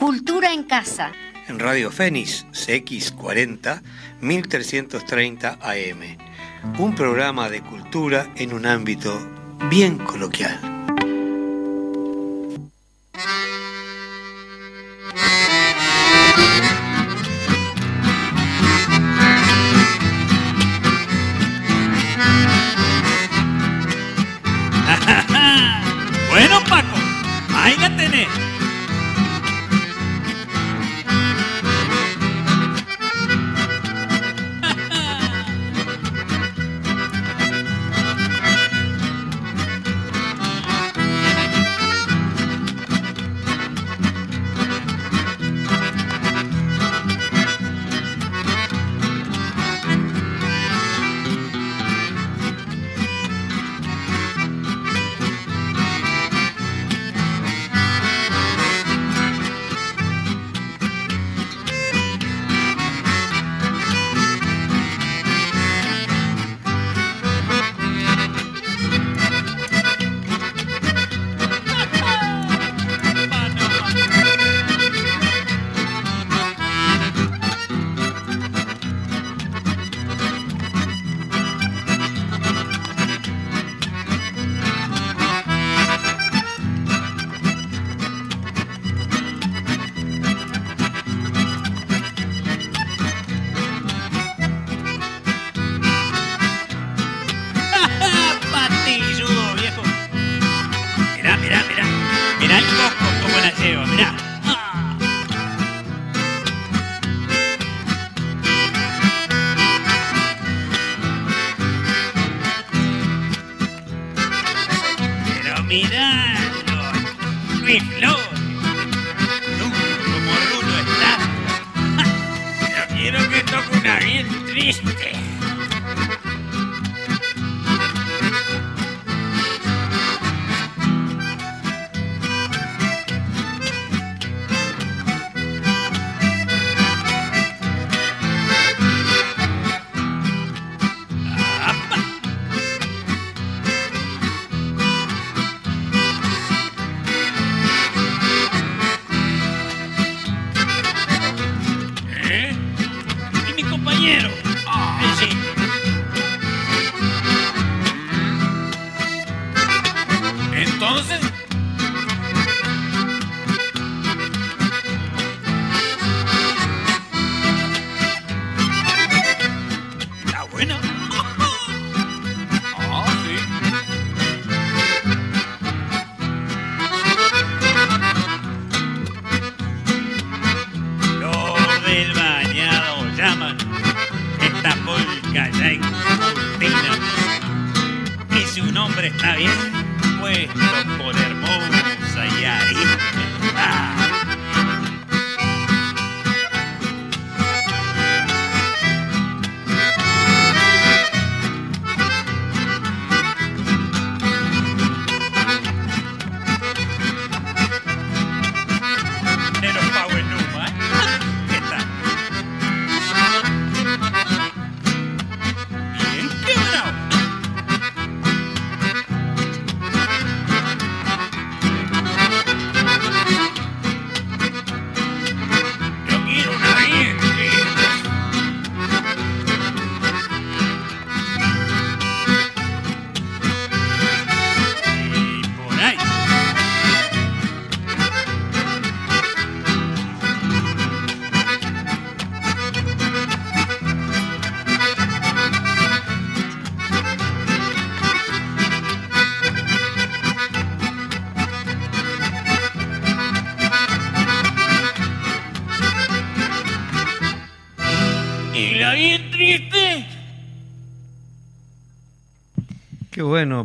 [0.00, 1.12] Cultura en Casa.
[1.46, 3.82] En Radio Fénix CX40
[4.22, 6.16] 1330 AM.
[6.78, 9.12] Un programa de cultura en un ámbito
[9.68, 10.69] bien coloquial.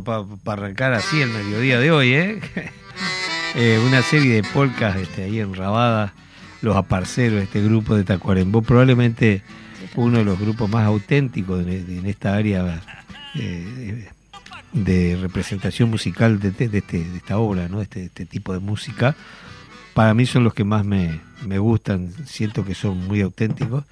[0.06, 0.24] Para
[0.54, 2.40] arrancar así el mediodía de hoy, ¿eh?
[3.58, 6.14] Eh, una serie de polcas este, ahí en Rabada,
[6.62, 9.44] los aparceros, este grupo de Tacuarembó, probablemente
[9.96, 12.82] uno de los grupos más auténticos de- en esta área
[13.36, 14.10] eh,
[14.74, 17.82] de representación musical de- de este- de esta obra, ¿no?
[17.82, 19.16] Este, este tipo de música.
[19.94, 23.86] Para mí son los que más me, me gustan, siento que son muy auténticos.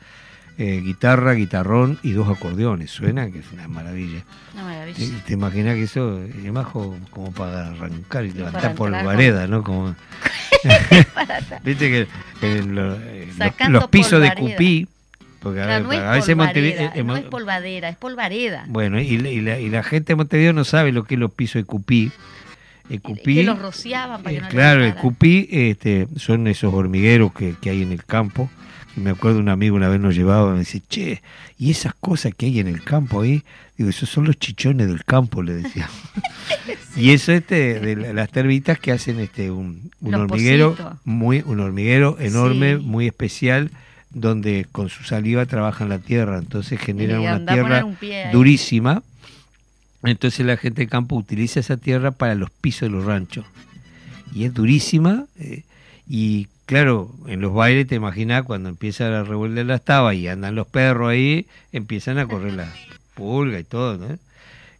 [0.60, 4.24] Eh, guitarra, guitarrón y dos acordeones, suena que es una maravilla.
[4.54, 5.24] Una ¿Te, maravilla.
[5.26, 9.64] te imaginas que eso es más como, para arrancar y levantar por vereda, ¿no?
[9.64, 9.96] Como
[11.64, 12.08] Viste que
[12.42, 13.28] eh, lo- eh,
[13.70, 14.34] los, pisos de.
[14.36, 14.88] Cupí,
[15.40, 16.92] porque a, no a veces Montevideo...
[16.94, 18.66] eh, no es polvadera, es polvareda.
[18.68, 21.20] bueno, y, la- y la, y la gente de Montevideo no sabe lo que es
[21.20, 22.12] los pisos de Cupí.
[22.90, 24.96] El Cupí que los rociaban para eh, que no claro, el.
[24.96, 28.50] Cupí este, son esos hormigueros que, que hay en el campo.
[28.96, 31.22] Me acuerdo un amigo una vez nos llevaba y me dice, che,
[31.58, 33.44] y esas cosas que hay en el campo ahí,
[33.78, 35.90] digo, esos son los chichones del campo, le decía.
[36.96, 40.76] Y eso este de la- las termitas que hacen este un, hormiguero
[41.06, 42.84] muy un hormiguero enorme, Sí.
[42.84, 43.72] muy especial
[44.12, 47.98] donde con su saliva trabajan la tierra, entonces generan una tierra un
[48.32, 49.02] durísima.
[50.04, 53.46] Entonces la gente de campo utiliza esa tierra para los pisos de los ranchos.
[54.36, 55.26] Y es durísima.
[55.40, 55.64] eh,
[56.08, 60.56] y claro, en los bailes te imaginas cuando empieza a revolver las tabas y andan
[60.56, 62.70] los perros ahí, empiezan a correr las
[63.16, 63.98] pulgas y todo.
[63.98, 64.18] ¿no?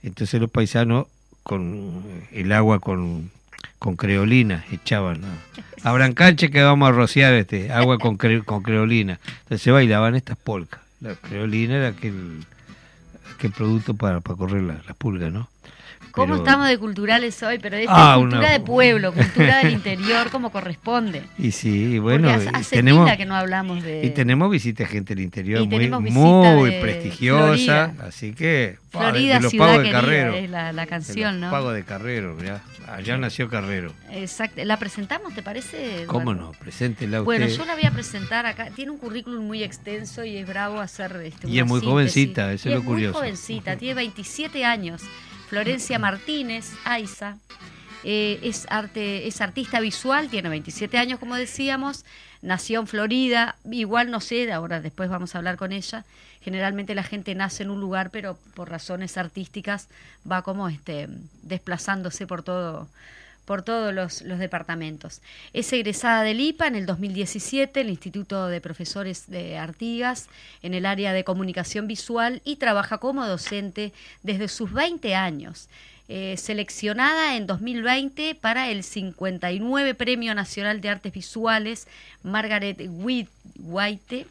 [0.04, 1.08] Entonces los paisanos
[1.44, 3.30] con el agua con,
[3.80, 5.22] con creolina echaban.
[5.22, 5.28] ¿no?
[5.84, 9.20] Abran cancha que vamos a rociar este agua con, cre- con creolina.
[9.44, 10.82] Entonces bailaban estas polcas.
[11.02, 12.46] La creolina era aquel,
[13.36, 15.50] aquel producto para, para correr la- pulgas, ¿no?
[16.14, 17.58] ¿Cómo Pero- estamos de culturales hoy?
[17.58, 21.24] Pero esta Ah, es cultura una- de pueblo, cultura del interior, como corresponde.
[21.40, 25.16] Y sí, bueno, hace, hace tenemos, que no hablamos de y tenemos visita de gente
[25.16, 27.96] del interior Y muy, de prestigiosa, Florida.
[28.08, 30.34] así que de- Florida, de, los ciudad pagos de Carrero.
[30.36, 31.52] es la, la de canción, los ¿no?
[31.52, 32.62] pagos de Carrero, mirá.
[32.88, 33.92] allá nació Carrero.
[34.12, 34.64] Exacto.
[34.64, 36.04] ¿La presentamos, te parece?
[36.06, 36.52] ¿Cómo Eduardo?
[36.54, 36.60] no?
[36.60, 37.26] Preséntela usted.
[37.26, 38.70] Bueno, yo la voy a presentar acá.
[38.76, 41.90] Tiene un currículum muy extenso y es bravo hacer este, Y es muy síntesis.
[41.90, 43.14] jovencita, eso Y es lo curioso.
[43.20, 45.02] muy jovencita, tiene 27 años.
[45.54, 47.38] Florencia Martínez, Aiza,
[48.04, 52.06] eh, es, arte, es artista visual, tiene 27 años, como decíamos,
[52.42, 56.06] nació en Florida, igual no sé, ahora después vamos a hablar con ella.
[56.42, 59.90] Generalmente la gente nace en un lugar, pero por razones artísticas
[60.30, 61.08] va como este
[61.44, 62.88] desplazándose por todo
[63.46, 65.22] por todos los, los departamentos.
[65.54, 70.28] Es egresada del IPA en el 2017, el Instituto de Profesores de Artigas,
[70.62, 73.92] en el área de comunicación visual y trabaja como docente
[74.22, 75.68] desde sus 20 años.
[76.10, 81.88] Eh, seleccionada en 2020 para el 59 Premio Nacional de Artes Visuales
[82.24, 83.30] Margaret Whit-
[83.60, 84.28] White,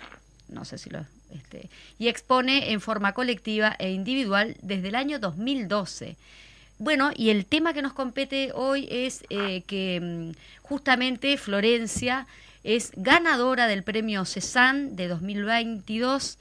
[0.48, 1.04] no sé si lo...
[1.34, 6.16] Este, y expone en forma colectiva e individual desde el año 2012.
[6.82, 10.32] Bueno, y el tema que nos compete hoy es eh, que mm,
[10.62, 12.26] justamente Florencia
[12.64, 16.38] es ganadora del premio Cezanne de 2022.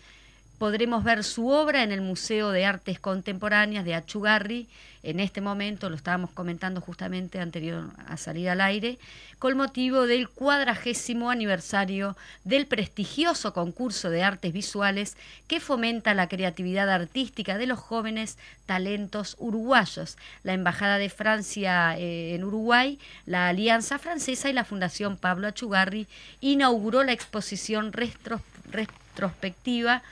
[0.61, 4.67] Podremos ver su obra en el Museo de Artes Contemporáneas de Achugarri.
[5.01, 8.99] En este momento, lo estábamos comentando justamente anterior a salir al aire,
[9.39, 15.17] con motivo del cuadragésimo aniversario del prestigioso concurso de artes visuales
[15.47, 18.37] que fomenta la creatividad artística de los jóvenes
[18.67, 20.15] talentos uruguayos.
[20.43, 26.05] La Embajada de Francia eh, en Uruguay, la Alianza Francesa y la Fundación Pablo Achugarri
[26.39, 30.03] inauguró la exposición retro- retrospectiva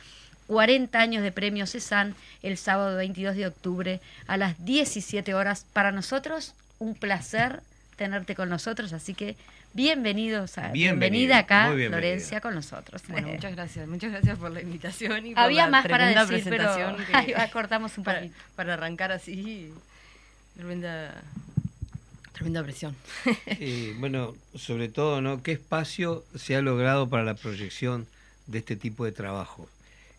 [0.54, 5.64] 40 años de premio Cezanne el sábado 22 de octubre a las 17 horas.
[5.74, 7.62] Para nosotros, un placer
[7.98, 9.36] tenerte con nosotros, así que
[9.74, 11.90] bienvenidos a, Bienvenida, bienvenida acá, bienvenida.
[11.92, 13.04] Florencia, con nosotros.
[13.10, 13.88] Bueno, muchas gracias.
[13.88, 16.68] Muchas gracias por la invitación y por Había la más para decir, pero
[17.26, 18.36] que- cortamos un para, poquito.
[18.56, 19.72] para arrancar así.
[20.56, 21.14] Tremenda,
[22.34, 22.96] tremenda presión.
[23.46, 25.44] Eh, bueno, sobre todo, ¿no?
[25.44, 28.08] ¿Qué espacio se ha logrado para la proyección
[28.48, 29.70] de este tipo de trabajo?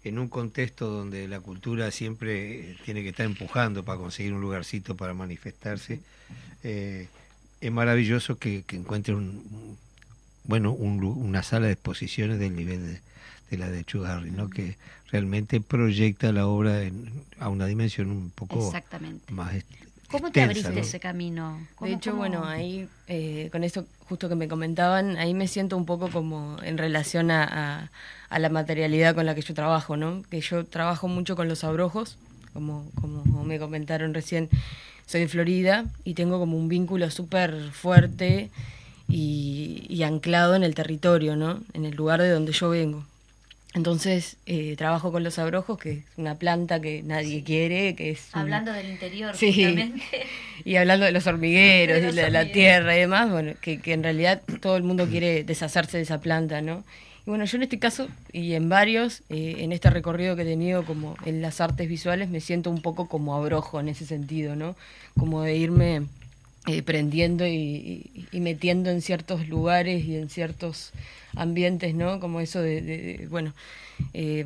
[0.02, 4.40] En un contexto donde la cultura siempre eh, tiene que estar empujando para conseguir un
[4.40, 6.00] lugarcito para manifestarse,
[6.62, 7.09] eh,
[7.61, 9.76] es maravilloso que, que encuentre un,
[10.45, 13.00] bueno, un una sala de exposiciones del nivel de,
[13.50, 14.49] de la de Chugarri, ¿no?
[14.49, 14.76] Que
[15.11, 19.30] realmente proyecta la obra en- a una dimensión un poco Exactamente.
[19.33, 19.52] más
[20.11, 20.81] ¿Cómo te abriste ¿no?
[20.81, 21.61] ese camino?
[21.76, 25.47] ¿Cómo- De hecho, cómo- bueno, ahí, eh, con esto justo que me comentaban, ahí me
[25.49, 27.90] siento un poco como en relación a, a-
[28.29, 30.23] a la materialidad con la que yo trabajo, ¿no?
[30.31, 32.17] Que yo trabajo mucho con los abrojos,
[32.52, 34.49] como, como me comentaron recién,
[35.07, 38.50] soy de Florida y tengo como un vínculo súper fuerte
[39.09, 41.61] y, y anclado en el territorio, ¿no?
[41.73, 43.05] En el lugar de donde yo vengo.
[43.75, 48.29] Entonces, eh, trabajo con los abrojos, que es una planta que nadie quiere, que es...
[48.35, 49.53] un- Hablando del interior, Sí.
[49.53, 50.03] justamente.
[50.65, 52.53] y hablando de los hormigueros, De los la hormigueros.
[52.53, 56.21] tierra y demás, bueno, que, que en realidad todo el mundo quiere deshacerse de esa
[56.21, 56.83] planta, ¿no?
[57.27, 60.47] Y bueno, yo en este caso y en varios, eh, en este recorrido que he
[60.47, 64.57] tenido como en las artes visuales, me siento un poco como abrojo en ese sentido,
[64.57, 64.75] ¿no?
[65.17, 66.03] Como de irme
[66.67, 70.93] eh, prendiendo y, metiendo en ciertos lugares y en ciertos
[71.37, 72.21] ambientes, ¿no?
[72.21, 73.55] Como eso de, de- de, bueno,
[74.14, 74.45] eh,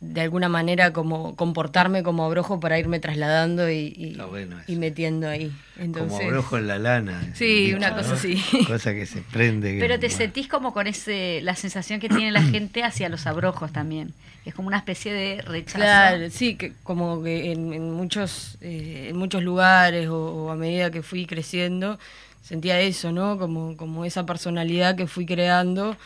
[0.00, 4.72] de alguna manera como comportarme como abrojo para irme trasladando y, y, Está bueno eso.
[4.72, 5.52] y metiendo ahí.
[5.78, 7.30] Entonces, Como abrojo en la lana.
[7.34, 7.96] Sí, dicho, una ¿no?
[7.96, 8.42] cosa así.
[8.66, 9.76] Cosa que se prende.
[9.80, 10.18] Pero te bueno.
[10.18, 14.12] sentís como con ese la sensación que tiene la gente hacia los abrojos también.
[14.44, 15.78] Es como una especie de rechazo.
[15.78, 20.56] Claro, sí, que como que en, en muchos eh, en muchos lugares o, o a
[20.56, 21.98] medida que fui creciendo
[22.42, 23.38] sentía eso, ¿no?
[23.38, 25.96] Como como esa personalidad que fui creando,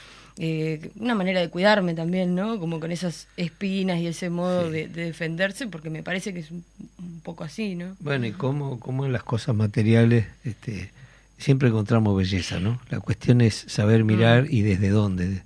[0.43, 2.59] eh, una manera de cuidarme también, ¿no?
[2.59, 4.73] Como con esas espinas y ese modo Sí.
[4.73, 6.65] de, de defenderse, porque me parece que es un,
[6.99, 7.95] un poco así, ¿no?
[8.01, 10.93] Bueno, y cómo, cómo en las cosas materiales este,
[11.37, 12.81] siempre encontramos belleza, ¿no?
[12.89, 15.43] La cuestión es saber mirar y desde dónde.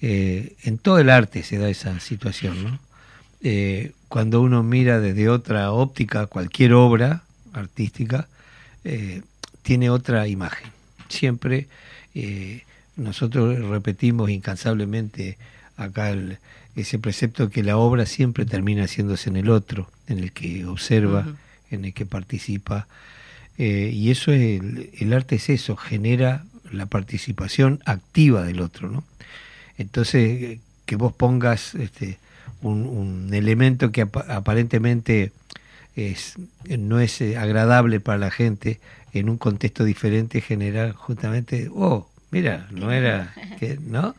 [0.00, 2.78] Eh, en todo el arte se da esa situación, ¿no?
[3.42, 7.22] Eh, cuando uno mira desde otra óptica cualquier obra
[7.52, 8.28] artística,
[9.62, 10.70] tiene otra imagen.
[11.08, 11.68] Siempre
[12.14, 12.62] eh,
[12.96, 15.38] nosotros repetimos incansablemente
[15.76, 16.38] acá el-
[16.76, 21.26] ese precepto que la obra siempre termina haciéndose en el otro, en el que observa,
[21.70, 22.86] en el que participa.
[23.58, 28.88] Eh, y eso es el, el arte es eso, genera la participación activa del otro,
[28.90, 29.04] ¿no?
[29.76, 32.18] Entonces, eh, que vos pongas este,
[32.62, 35.32] un, un elemento que apa- aparentemente
[35.96, 36.34] es,
[36.68, 38.80] no es eh, agradable para la gente,
[39.12, 44.16] en un contexto diferente genera justamente, oh, mira, no era, que, ¿no?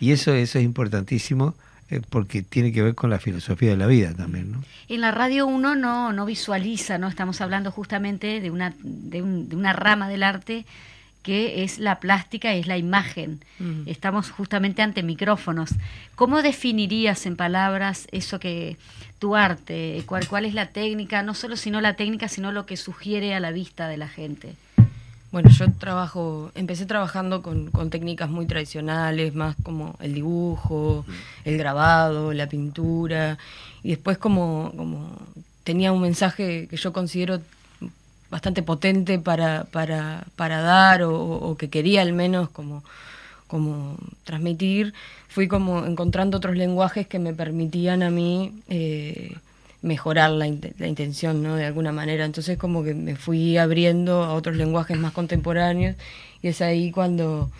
[0.00, 1.54] Y eso, eso es importantísimo
[1.90, 4.64] eh, porque tiene que ver con la filosofía de la vida también, ¿no?
[4.88, 7.06] En la radio uno no, no visualiza, ¿no?
[7.06, 10.64] Estamos hablando justamente de una, de, un- de una rama del arte
[11.22, 13.40] que es la plástica y es la imagen.
[13.84, 15.68] Estamos justamente ante micrófonos.
[16.14, 18.78] ¿Cómo definirías en palabras eso que
[19.18, 22.78] tu arte, cuál, cuál es la técnica, no solo sino la técnica, sino lo que
[22.78, 24.54] sugiere a la vista de la gente?
[25.32, 31.04] Bueno, yo trabajo, empecé trabajando con, con técnicas muy tradicionales, más como el dibujo,
[31.44, 33.38] el grabado, la pintura,
[33.84, 35.16] y después como, como
[35.62, 37.40] tenía un mensaje que yo considero
[38.28, 42.82] bastante potente para, para, para dar o, o que quería al menos como,
[43.46, 44.94] como transmitir,
[45.28, 49.36] fui como encontrando otros lenguajes que me permitían a mí eh,
[49.82, 50.46] mejorar la,
[50.78, 51.56] la intención, ¿no?
[51.56, 52.24] De alguna manera.
[52.24, 55.96] Entonces como que me fui abriendo a otros lenguajes más contemporáneos
[56.42, 57.50] y es ahí cuando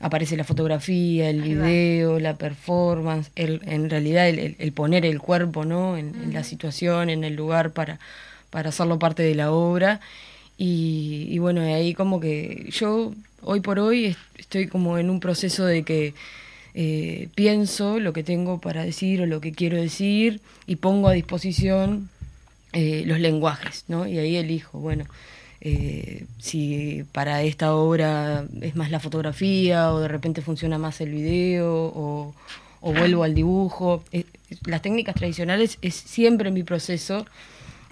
[0.00, 1.64] aparece la fotografía, el Ahí va.
[1.66, 5.96] video, la performance, el, en realidad el, el- poner el cuerpo, ¿no?
[5.96, 7.98] En, en la situación, en el lugar para,
[8.50, 10.00] para hacerlo parte de la obra.
[10.56, 15.20] Y, y bueno, ahí como que yo hoy por hoy est- estoy como en un
[15.20, 16.14] proceso de que
[16.80, 21.12] eh, pienso lo que tengo para decir o lo que quiero decir y pongo a
[21.12, 22.08] disposición
[22.72, 24.06] eh, los lenguajes, ¿no?
[24.06, 25.04] Y ahí elijo, bueno,
[25.60, 31.10] eh, si para esta obra es más la fotografía o de repente funciona más el
[31.10, 32.32] video o,
[32.80, 34.04] o vuelvo al dibujo.
[34.64, 37.26] Las técnicas tradicionales es siempre mi proceso.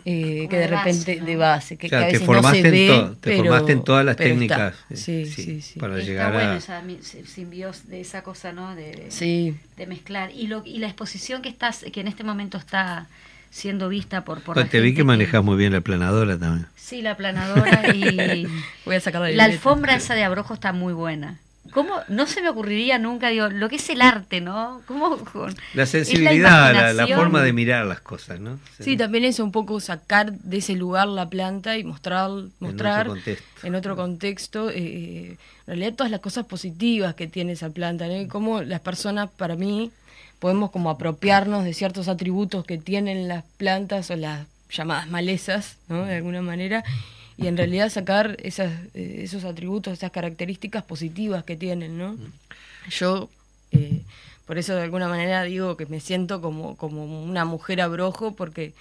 [0.08, 1.26] Eh, que de de base, repente ¿no?
[1.26, 3.10] de base, que, O sea, que a te veces no se formaste en ve, to-
[3.16, 5.78] te pero- formaste en todas las técnicas, eh, Sí, sí, sí, sí.
[5.80, 6.82] para Está llegar bueno a- esa
[7.26, 8.74] simbios de esa cosa, ¿no?
[8.76, 9.56] De, de- Sí.
[9.76, 10.30] de mezclar.
[10.32, 13.06] Y, lo, y la exposición que estás que en este momento está
[13.50, 16.66] siendo vista por, por la te vi que manejas muy bien la planadora también.
[16.76, 18.46] Sí, la planadora y
[18.84, 21.38] Voy a sacar la alfombra esa de abrojo está muy buena.
[21.72, 21.94] ¿Cómo?
[22.08, 24.82] No se me ocurriría nunca, digo, lo que es el arte, ¿no?
[24.86, 25.16] ¿Cómo?
[25.18, 28.58] con- La sensibilidad, la, forma de mirar las cosas, ¿no?
[28.80, 32.30] Sí, también es un poco sacar de ese lugar la planta y mostrar,
[32.60, 33.66] mostrar otro contexto.
[33.66, 38.20] en otro contexto, eh, en realidad todas las cosas positivas que tiene esa planta, ¿no?
[38.20, 39.90] Y cómo las personas, para mí,
[40.38, 46.04] podemos como apropiarnos de ciertos atributos que tienen las plantas o las llamadas malezas, ¿no?
[46.04, 46.84] De alguna manera,
[47.38, 52.16] y en realidad sacar esas, eh, esos atributos, esas características positivas que tienen, ¿no?
[52.90, 53.28] Yo,
[53.72, 54.02] eh,
[54.46, 58.72] por eso de alguna manera digo que me siento como, como una mujer abrojo, porque,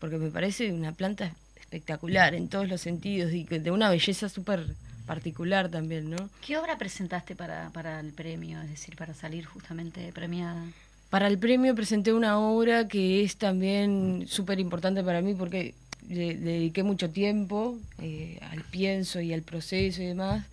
[0.00, 4.28] porque me parece una planta espectacular en todos los sentidos y que de una belleza
[4.28, 4.66] súper
[5.06, 6.28] particular también, ¿no?
[6.46, 8.60] ¿Qué obra presentaste para, para el premio?
[8.62, 10.64] Es decir, para salir justamente premiada.
[11.10, 15.74] Para el premio presenté una obra que es también súper importante para mí porque
[16.08, 20.44] le, le dediqué mucho tiempo eh, al pienso y al proceso y demás.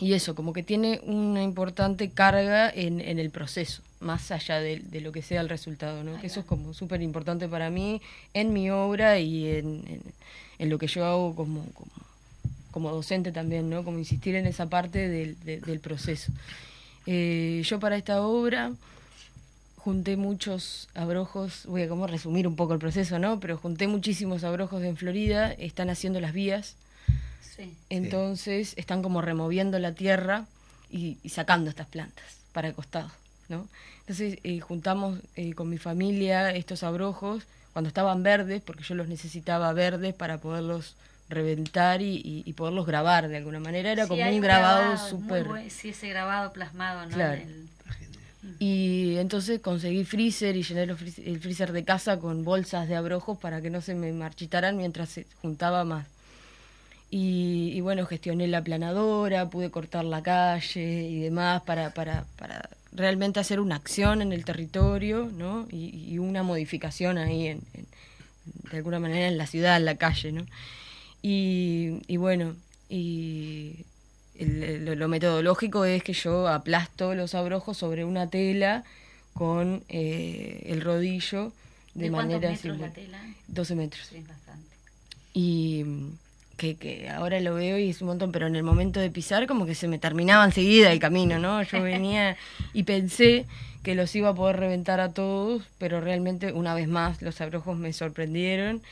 [0.00, 4.78] Y eso, como que tiene una importante carga en, en el proceso, más allá de,
[4.78, 6.20] de lo que sea el resultado, ¿no?
[6.20, 8.00] Que eso es como súper importante para mí
[8.32, 10.02] en mi obra y en, en-
[10.60, 11.90] en lo que yo hago como, como,
[12.70, 13.82] como docente también, ¿no?
[13.84, 16.30] Como insistir en esa parte del, de- del proceso.
[17.06, 18.72] Eh, yo para esta obra
[19.88, 23.40] junté muchos abrojos, voy a como resumir un poco el proceso, ¿no?
[23.40, 26.74] Pero junté muchísimos abrojos en Florida, están haciendo las vías,
[27.56, 27.74] Sí.
[27.88, 30.44] entonces están como removiendo la tierra
[30.90, 33.10] y, y sacando estas plantas para el costado.
[33.48, 33.66] ¿no?
[34.00, 39.08] Entonces eh, juntamos eh, con mi familia estos abrojos cuando estaban verdes, porque yo los
[39.08, 40.96] necesitaba verdes para poderlos
[41.30, 43.90] reventar y, y- y poderlos grabar de alguna manera.
[43.90, 45.70] Era Sí, como un grabado muy súper...
[45.70, 47.14] Sí, ese grabado plasmado, ¿no?
[47.14, 47.40] Claro.
[47.40, 47.68] En el-
[48.58, 53.60] Y entonces conseguí freezer y llené el freezer de casa con bolsas de abrojos para
[53.62, 56.06] que no se me marchitaran mientras se juntaba más.
[57.10, 62.68] Y, y bueno, gestioné la planadora, pude cortar la calle y demás para, para, para
[62.92, 65.66] realmente hacer una acción en el territorio, ¿no?
[65.70, 67.86] Y, y una modificación ahí, en, en-
[68.70, 70.46] de alguna manera, en la ciudad, en la calle, ¿no?
[71.22, 72.56] Y, y bueno,
[72.88, 73.84] y
[74.38, 78.84] el- lo, lo metodológico es que yo aplasto los abrojos sobre una tela
[79.34, 81.52] con eh, el rodillo
[81.94, 83.18] de, ¿De manera metros la tela?
[83.48, 84.06] 12 metros.
[84.06, 84.66] Sí, bastante.
[85.34, 86.08] Y mm,
[86.56, 89.46] que, que ahora lo veo y es un montón, pero en el momento de pisar
[89.46, 91.62] como que se me terminaba enseguida el camino, ¿no?
[91.62, 92.36] Yo venía
[92.72, 93.46] y pensé
[93.82, 97.76] que los iba a poder reventar a todos, pero realmente una vez más los abrojos
[97.78, 98.82] me sorprendieron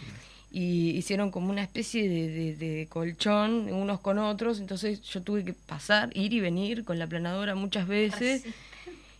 [0.62, 5.44] y hicieron como una especie de, de- de colchón unos con otros, entonces yo tuve
[5.44, 8.42] que pasar, ir y venir con la planadora muchas veces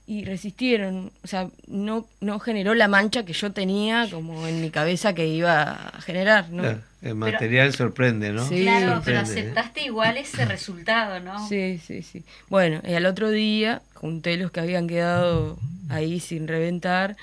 [0.09, 4.71] y resistieron, o sea, no, no generó la mancha que yo tenía como en mi
[4.71, 6.63] cabeza que iba a generar, ¿no?
[6.63, 8.43] Claro, el material sorprende, ¿no?
[8.45, 9.23] Sí, claro, pero ¿eh?
[9.23, 11.49] aceptaste igual ese resultado, ¿no?
[11.49, 12.23] Sí, sí, sí.
[12.49, 15.59] Bueno, y al otro día junté los que habían quedado
[15.91, 17.17] ahí sin reventar.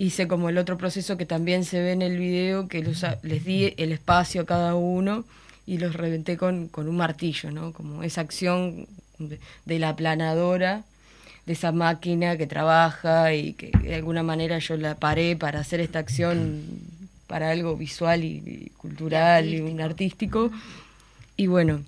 [0.00, 3.44] Hice como el otro proceso que también se ve en el video, que los les
[3.44, 5.26] di el espacio a cada uno
[5.66, 7.74] y los reventé con, con un martillo, ¿no?
[7.74, 8.86] Como esa acción
[9.18, 10.84] de, la planadora,
[11.44, 15.80] de esa máquina que trabaja y que de alguna manera yo la paré para hacer
[15.80, 16.62] esta acción
[17.26, 20.50] para algo visual y, y cultural y, un artístico.
[21.36, 21.82] Y bueno,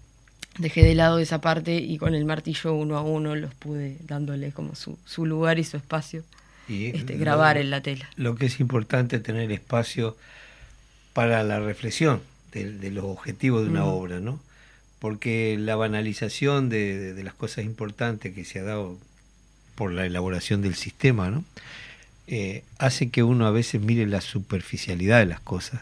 [0.58, 4.52] dejé de lado esa parte y con el martillo uno a uno los pude dándole
[4.52, 6.24] como su, su lugar y su espacio,
[6.68, 8.08] Y este, lo- grabar en la tela.
[8.16, 10.16] Lo que es importante es tener espacio
[11.12, 12.20] para la reflexión
[12.52, 14.40] de, de los objetivos de una obra, ¿no?
[14.98, 18.98] Porque la banalización de, de- de las cosas importantes que se ha dado
[19.74, 21.44] por la elaboración del sistema, ¿no?
[22.28, 25.80] Eh, hace que uno a veces mire la superficialidad de las cosas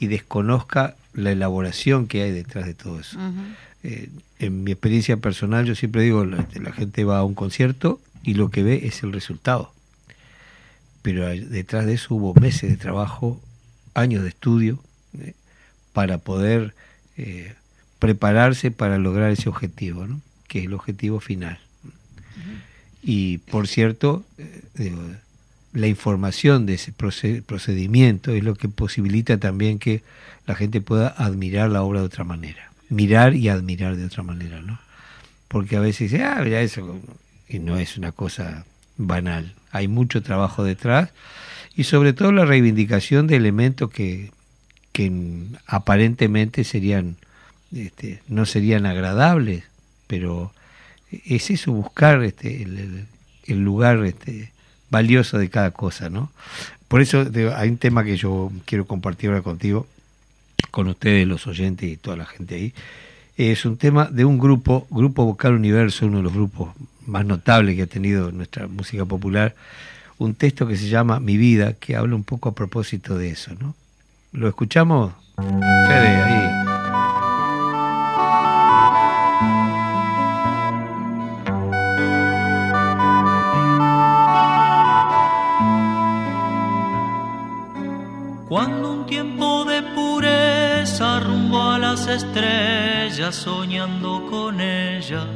[0.00, 3.18] y desconozca la elaboración que hay detrás de todo eso.
[3.82, 8.00] Eh, en mi experiencia personal, yo siempre digo, la, la gente va a un concierto
[8.22, 9.72] y lo que ve es el resultado.
[11.06, 13.40] Pero detrás de eso hubo meses de trabajo,
[13.94, 14.82] años de estudio,
[15.20, 15.34] eh,
[15.92, 16.74] para poder
[17.16, 17.54] eh,
[18.00, 20.20] prepararse para lograr ese objetivo, ¿no?
[20.48, 21.60] que es el objetivo final.
[23.04, 25.00] Y por cierto, eh, digo,
[25.72, 30.02] la información de ese proce- procedimiento es lo que posibilita también que
[30.44, 34.60] la gente pueda admirar la obra de otra manera, mirar y admirar de otra manera,
[34.60, 34.80] ¿no?
[35.46, 37.00] Porque a veces dice, ah, mira eso,
[37.48, 38.64] y no es una cosa
[38.96, 41.10] banal, hay mucho trabajo detrás
[41.74, 44.30] y sobre todo la reivindicación de elementos que,
[44.92, 45.12] que
[45.66, 47.16] aparentemente serían,
[47.74, 49.64] este, no serían agradables,
[50.06, 50.52] pero
[51.26, 53.06] es eso, buscar este, el,
[53.46, 54.50] el- lugar este,
[54.90, 56.30] valioso de cada cosa, ¿no?
[56.88, 57.24] Por eso
[57.56, 59.86] hay un tema que yo quiero compartir ahora contigo,
[60.70, 62.72] con ustedes, los oyentes y toda la gente ahí.
[63.36, 66.70] Es un tema de un grupo, Grupo Vocal Universo, uno de los grupos
[67.06, 69.54] más notables que ha tenido nuestra música popular,
[70.18, 73.52] un texto que se llama Mi vida, que habla un poco a propósito de eso,
[73.60, 73.74] ¿no?
[74.32, 75.12] ¿Lo escuchamos?
[75.36, 76.66] Fede, ahí.
[88.48, 95.26] Cuando un tiempo de pureza rumbo a las estrellas, soñando con ella,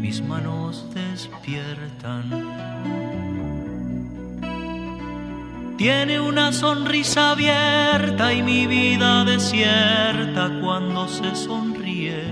[0.00, 2.24] mis manos despiertan.
[5.76, 12.22] Tiene una sonrisa abierta y mi vida desierta cuando se sonríe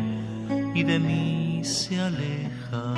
[0.75, 2.95] y de mí se aleja.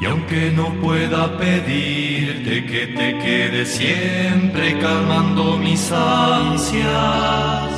[0.00, 7.77] Y aunque no pueda pedirte que te quedes siempre calmando mis ansias,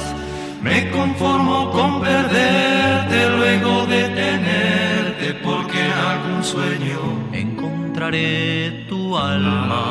[0.62, 6.98] me conformo con perderte luego de tenerte, porque en algún sueño
[7.32, 9.84] encontraré tu alma.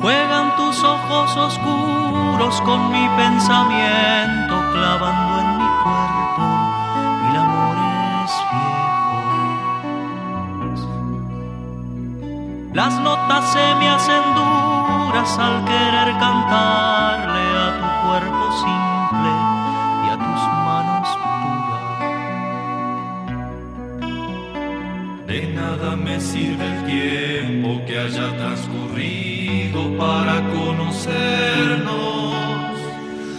[0.00, 6.44] Juegan tus ojos oscuros con mi pensamiento, clavando en mi cuerpo.
[7.30, 7.76] El amor
[8.24, 9.18] es viejo.
[12.74, 19.30] Las notas se me hacen duras al querer cantarle a tu cuerpo simple
[20.04, 21.88] y a tus manos puras.
[25.26, 32.34] De nada me sirve el tiempo que haya transcurrido para conocernos.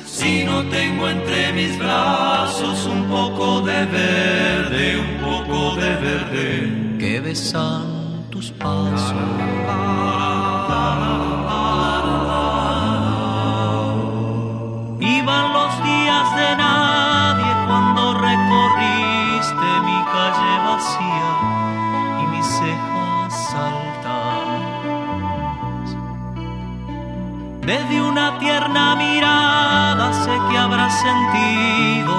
[0.06, 7.20] Si no tengo entre mis brazos un poco de verde, un poco de verde que
[7.20, 7.89] besar
[8.40, 9.14] tus pasos.
[15.02, 21.32] Iban los días de nadie cuando recorriste mi calle vacía
[22.22, 23.36] y mis cejas
[23.72, 24.68] altas.
[27.66, 32.19] Desde una tierna mirada sé que habrás sentido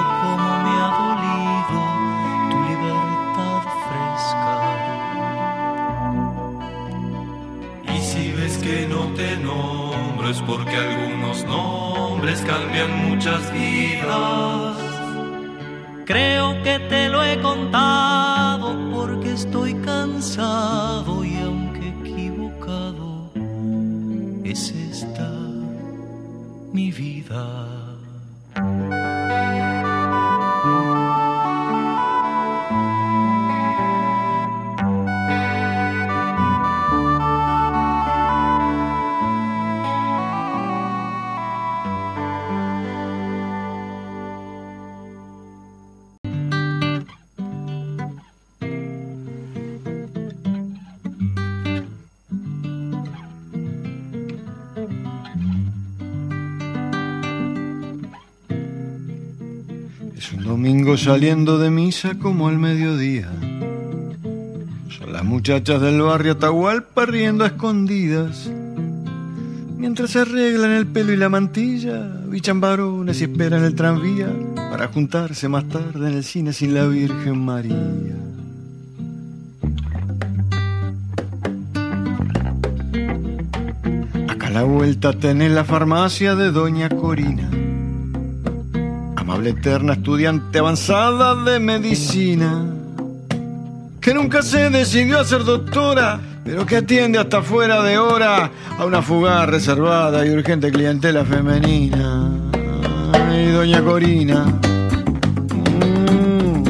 [13.31, 13.90] cambian muchas
[61.11, 63.29] saliendo de misa como al mediodía.
[64.97, 68.49] Son las muchachas del barrio Atahualpa riendo a escondidas.
[69.77, 74.87] Mientras se arreglan el pelo y la mantilla, bichan varones y esperan el tranvía para
[74.87, 77.75] juntarse más tarde en el cine sin la Virgen María.
[84.29, 87.60] Acá a la vuelta tenés la farmacia de Doña Corina.
[89.41, 92.63] Amable eterna estudiante avanzada de medicina.
[93.99, 98.85] Que nunca se decidió a ser doctora, pero que atiende hasta fuera de hora a
[98.85, 102.29] una fugaz reservada y urgente clientela femenina.
[103.15, 104.45] Ay, Doña Corina.
[105.95, 106.65] Mm.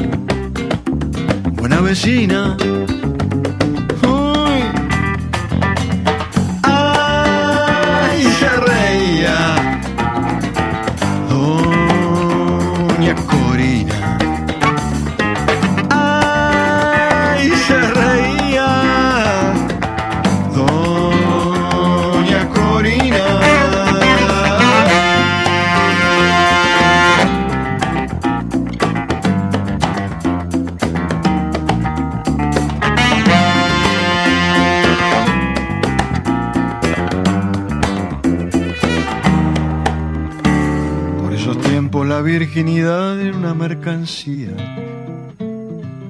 [1.57, 2.55] Buena vecina.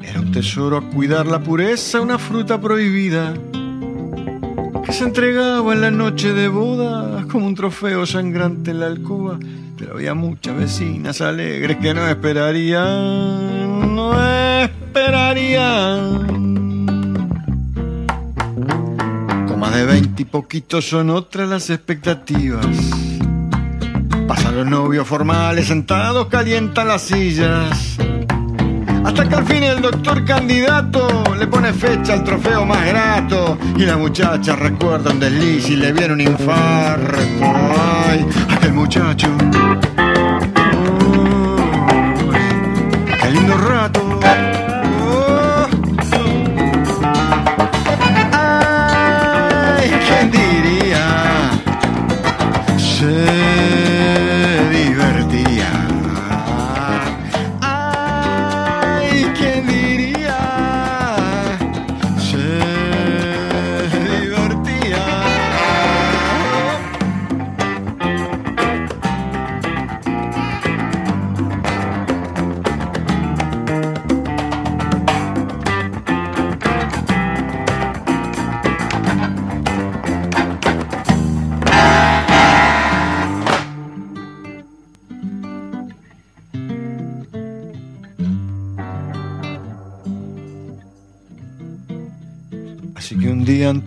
[0.04, 3.34] Era un tesoro a cuidar la pureza, una fruta prohibida.
[4.86, 9.40] Que se entregaba en la noche de boda como un trofeo sangrante en la alcoba.
[9.78, 14.14] Pero había muchas vecinas alegres que no esperarían, no
[14.62, 16.28] esperarían.
[19.48, 23.11] Con más de veinte y poquitos son otras las expectativas.
[24.32, 27.98] Pasan los novios formales sentados, calientan las sillas.
[29.04, 33.58] Hasta que al fin el doctor candidato le pone fecha al trofeo más grato.
[33.76, 37.17] Y la muchacha recuerda un desliz y le viene un infarto.
[37.41, 39.28] Ay, aquel muchacho.
[43.22, 44.20] Qué lindo rato.
[49.74, 51.52] Ay, ¿quién diría?
[52.78, 53.41] se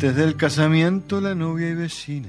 [0.04, 2.28] antes del casamiento la novia y vecina.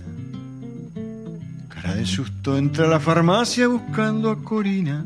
[1.67, 5.03] Cara de susto entra a la farmacia buscando a Corina.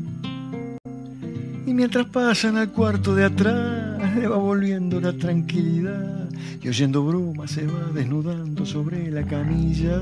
[1.66, 6.28] Y mientras pasan al cuarto de atrás, le va volviendo la tranquilidad.
[6.62, 9.98] Y oyendo bruma se va desnudando sobre la camilla.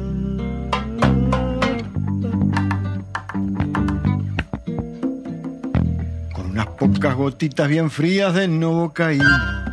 [6.35, 9.68] Con unas pocas gotitas bien frías de novocaína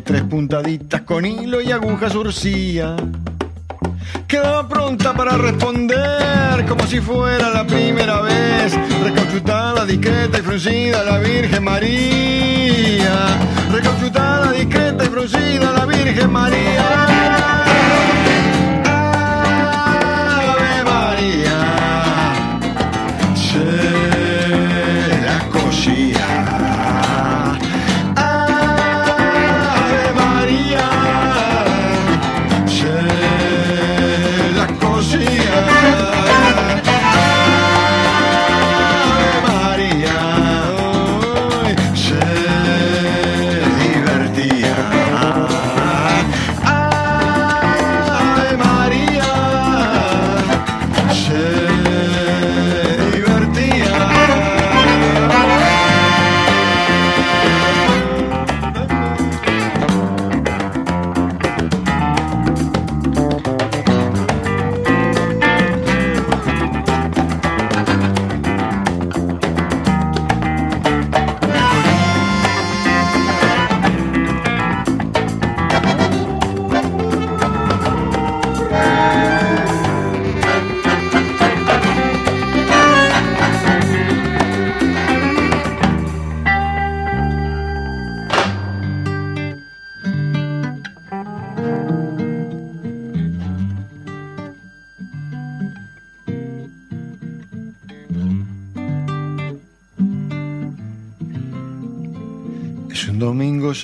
[0.00, 2.96] tres puntaditas con hilo y aguja surcía.
[4.26, 8.74] Quedaba pronta para responder como si fuera la primera vez.
[9.02, 13.38] Recauchutada, discreta y fruncida la Virgen María.
[13.70, 17.06] Recauchutada, discreta y fruncida la Virgen María.
[20.52, 21.61] Ave María.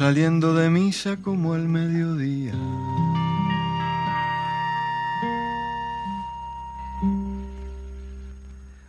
[0.08, 2.54] Saliendo de misa como el mediodía.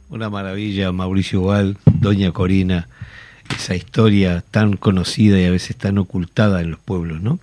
[0.10, 2.88] Una maravilla, Mauricio Val, Doña Corina,
[3.54, 7.38] esa historia tan conocida y a veces tan ocultada en los pueblos, ¿no?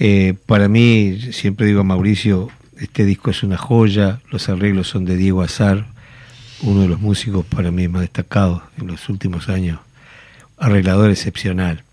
[0.00, 2.48] Eh, para mí, siempre digo a Mauricio,
[2.80, 5.86] este disco es una joya, los arreglos son de Diego Azar,
[6.62, 9.78] uno de los músicos para mí más destacados en los últimos años,
[10.56, 11.84] arreglador excepcional.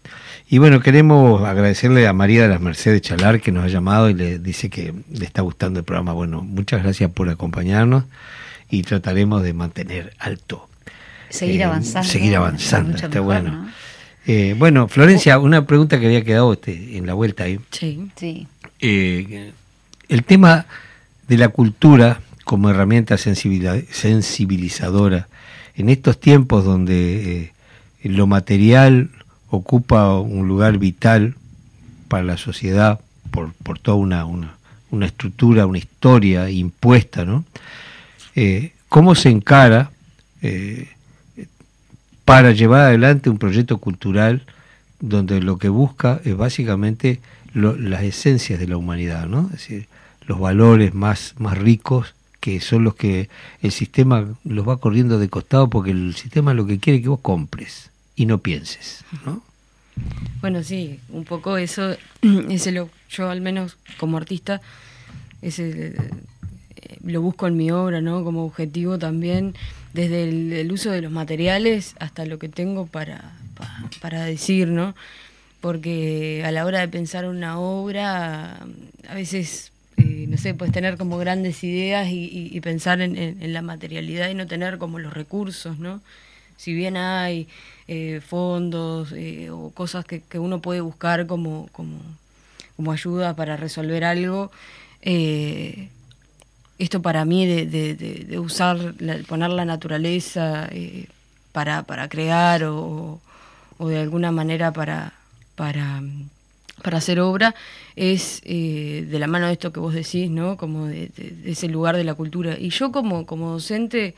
[0.47, 4.13] Y bueno, queremos agradecerle a María de las Mercedes Chalar que nos ha llamado y
[4.13, 6.13] le dice que le está gustando el programa.
[6.13, 8.03] Bueno, muchas gracias por acompañarnos
[8.69, 10.67] y trataremos de mantener alto.
[11.29, 12.07] Seguir Eh, avanzando.
[12.07, 13.51] Seguir avanzando, está mejor, bueno.
[13.51, 13.67] ¿no?
[14.27, 17.59] Eh, bueno, Florencia, una pregunta que había quedado este, en la vuelta ahí.
[17.71, 18.07] Sí.
[18.15, 18.47] Sí.
[18.79, 19.51] Eh,
[20.09, 20.67] el tema
[21.27, 25.27] de la cultura como herramienta sensibilizadora
[25.75, 27.51] en estos tiempos donde
[28.03, 29.09] eh, lo material
[29.55, 31.35] ocupa un lugar vital
[32.07, 32.99] para la sociedad
[33.31, 34.55] por, por toda una, una,
[34.91, 37.43] una estructura, una historia impuesta, ¿no?
[38.35, 39.91] Eh, ¿Cómo se encara
[40.41, 40.89] eh,
[42.23, 44.43] para llevar adelante un proyecto cultural
[44.99, 47.19] donde lo que busca es básicamente
[47.53, 49.45] las esencias de la humanidad, ¿no?
[49.45, 49.87] Es decir,
[50.25, 53.29] los valores más, más ricos que son los que
[53.61, 57.09] el sistema los va corriendo de costado porque el sistema lo que quiere es que
[57.09, 59.41] vos compres y no pienses, ¿no?
[60.41, 61.95] Bueno, sí, un poco eso,
[62.49, 64.61] ese lo, yo al menos como artista,
[65.41, 65.95] eh,
[67.03, 68.23] lo busco en mi obra, ¿no?
[68.23, 69.55] Como objetivo también,
[69.93, 70.23] desde
[70.61, 74.95] el, uso de los materiales hasta lo que tengo para, pa- para decir, ¿no?
[75.61, 78.59] Porque a la hora de pensar una obra,
[79.07, 83.53] a veces, eh, no sé, puedes tener como grandes ideas y, pensar en, en- en
[83.53, 86.01] la materialidad y no tener como los recursos, ¿no?
[86.57, 87.47] Si bien hay
[87.87, 91.99] eh, fondos eh, o cosas que, que uno puede buscar como, como,
[92.75, 94.51] como ayuda para resolver algo,
[95.01, 95.89] eh,
[96.77, 98.95] esto para mí de, de- usar,
[99.27, 100.69] poner la naturaleza
[101.51, 103.21] para, para crear o,
[103.77, 105.13] o de alguna manera para,
[105.55, 106.01] para,
[106.83, 107.55] para hacer obra,
[107.95, 110.57] es de la mano de esto que vos decís, ¿no?
[110.57, 111.11] Como de
[111.45, 112.57] ese lugar de la cultura.
[112.59, 114.15] Y yo como, como docente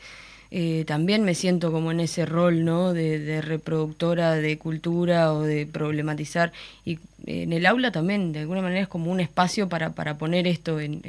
[0.50, 2.92] eh, también me siento como en ese rol, ¿no?
[2.94, 6.52] De, de reproductora de cultura o de problematizar.
[6.84, 10.46] Y en el aula también, de alguna manera, es como un espacio para, para poner
[10.46, 11.02] esto en,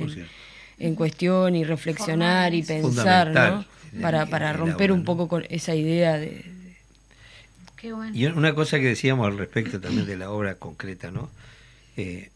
[0.79, 3.65] en- cuestión y reflexionar y pensar, ¿no?
[4.01, 6.45] Para, para romper aula, un poco con esa idea de...
[7.75, 8.11] Qué bueno.
[8.15, 11.29] Y una cosa que decíamos al respecto también de la obra concreta, ¿no?
[11.97, 12.29] Eh,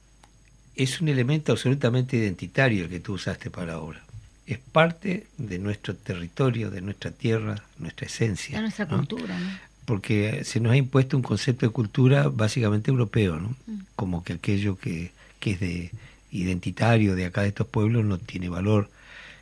[0.75, 4.02] es un elemento absolutamente identitario el que tú usaste para la obra.
[4.45, 8.57] Es parte de nuestro territorio, de nuestra tierra, nuestra esencia.
[8.57, 8.97] Es nuestra ¿no?
[8.97, 9.49] cultura, ¿no?
[9.85, 13.55] Porque se nos ha impuesto un concepto de cultura básicamente europeo, ¿no?
[13.67, 13.79] Mm.
[13.95, 15.91] Como que aquello que, que es de
[16.31, 18.89] identitario de acá de estos pueblos no tiene valor.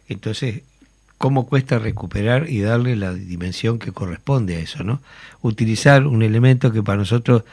[0.07, 0.61] Entonces,
[1.17, 5.01] cómo cuesta recuperar y darle la dimensión que corresponde a eso, ¿no?
[5.41, 7.43] Utilizar un elemento que para nosotros,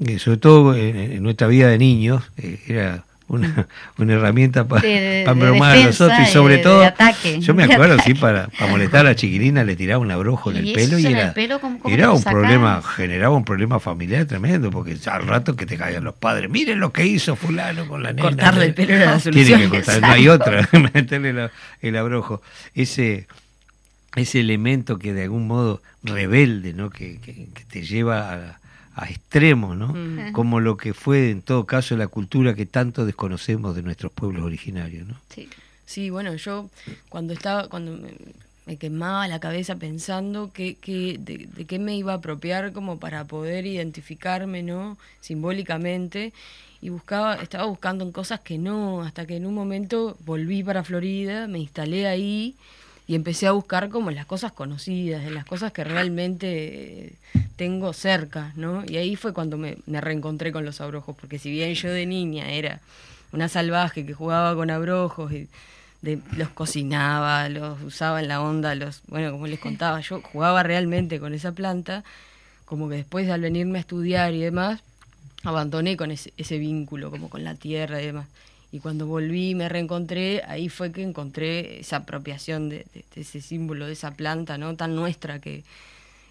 [0.00, 3.66] eh, sobre todo en, en nuestra vida de niños, eh, era una,
[3.98, 6.80] una herramienta para De- de- pa de bromar a defensa nosotros y sobre de- todo,
[6.80, 7.40] de ataque.
[7.40, 10.50] yo me De acuerdo, sí, para, para molestar a la chiquilina le tiraba un abrojo
[10.50, 11.60] en ¿Y el pelo y era, pelo?
[11.60, 15.54] ¿Cómo- cómo era te lo un problema, generaba un problema familiar tremendo, porque al rato
[15.54, 18.22] que te caigan los padres, miren lo que hizo fulano con la nena.
[18.22, 19.60] Cortarle el pelo era la Tiene solución.
[19.60, 21.50] que cortar, no hay otra, meterle la-
[21.82, 22.42] el abrojo.
[22.74, 23.26] Ese,
[24.16, 26.90] ese elemento que de algún modo rebelde, ¿no?
[26.90, 28.58] que, que- que te lleva a,
[28.98, 29.88] a extremos, ¿no?
[29.94, 30.32] Mm.
[30.32, 34.44] como lo que fue en todo caso la cultura que tanto desconocemos de nuestros pueblos
[34.44, 35.06] originarios.
[35.06, 35.14] ¿no?
[35.28, 35.48] Sí.
[35.86, 36.68] Sí, bueno, yo
[37.08, 38.10] cuando estaba, cuando me,
[38.66, 42.98] me quemaba la cabeza pensando que, que de, de qué me iba a apropiar como
[42.98, 44.98] para poder identificarme, ¿no?
[45.22, 46.34] Simbólicamente.
[46.82, 50.84] Y buscaba, estaba buscando en cosas que no, hasta que en un momento volví para
[50.84, 52.54] Florida, me instalé ahí
[53.08, 57.12] y empecé a buscar como las cosas conocidas, en las cosas que realmente eh,
[57.56, 58.84] tengo cerca, ¿no?
[58.86, 62.04] Y ahí fue cuando me, me reencontré con los abrojos, porque si bien yo de
[62.06, 62.80] niña era
[63.32, 65.48] una salvaje que jugaba con abrojos y
[66.02, 70.62] de- los cocinaba, los usaba en la onda, los, bueno, como les contaba, yo jugaba
[70.62, 72.04] realmente con esa planta,
[72.66, 74.80] como que después al venirme a estudiar y demás,
[75.44, 78.26] abandoné con ese, ese vínculo, como con la tierra y demás.
[78.70, 83.40] Y cuando volví, me reencontré, ahí fue que encontré esa apropiación de, de- de ese
[83.40, 84.76] símbolo, de esa planta, ¿no?
[84.76, 85.64] Tan nuestra que...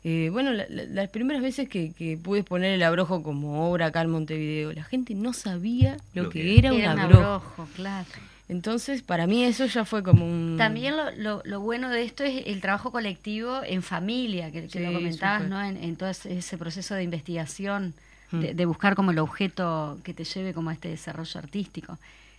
[0.03, 3.87] eh, bueno, la- la- las primeras veces que, que pude poner el abrojo como obra
[3.87, 6.99] acá en Montevideo, la gente no sabía lo, Lo que, que era, Era un un
[7.05, 7.23] abrojo.
[7.23, 8.07] abrojo, claro.
[8.49, 10.55] Entonces, para mí eso ya fue como un...
[10.57, 14.79] También lo, lo, lo bueno de esto es el trabajo colectivo en familia, que, que
[14.79, 15.49] Sí, lo comentabas.
[15.49, 15.61] ¿no?
[15.61, 17.93] En, en todo ese proceso de investigación,
[18.29, 18.39] Mm.
[18.41, 21.97] de, de buscar como el objeto que te lleve como a este desarrollo artístico.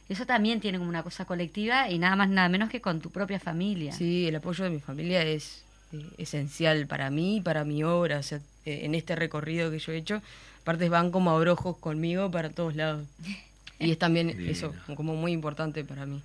[0.08, 3.10] Eso también tiene como una cosa colectiva y nada más, nada menos que con tu
[3.10, 3.92] propia familia.
[3.92, 8.18] Sí, el apoyo de mi familia es eh, esencial para mí y para mi obra.
[8.18, 10.22] O sea, eh, en este recorrido que yo he hecho,
[10.62, 13.04] aparte van como abrojos conmigo para todos lados.
[13.80, 16.20] Y es también eso, como muy importante para mí.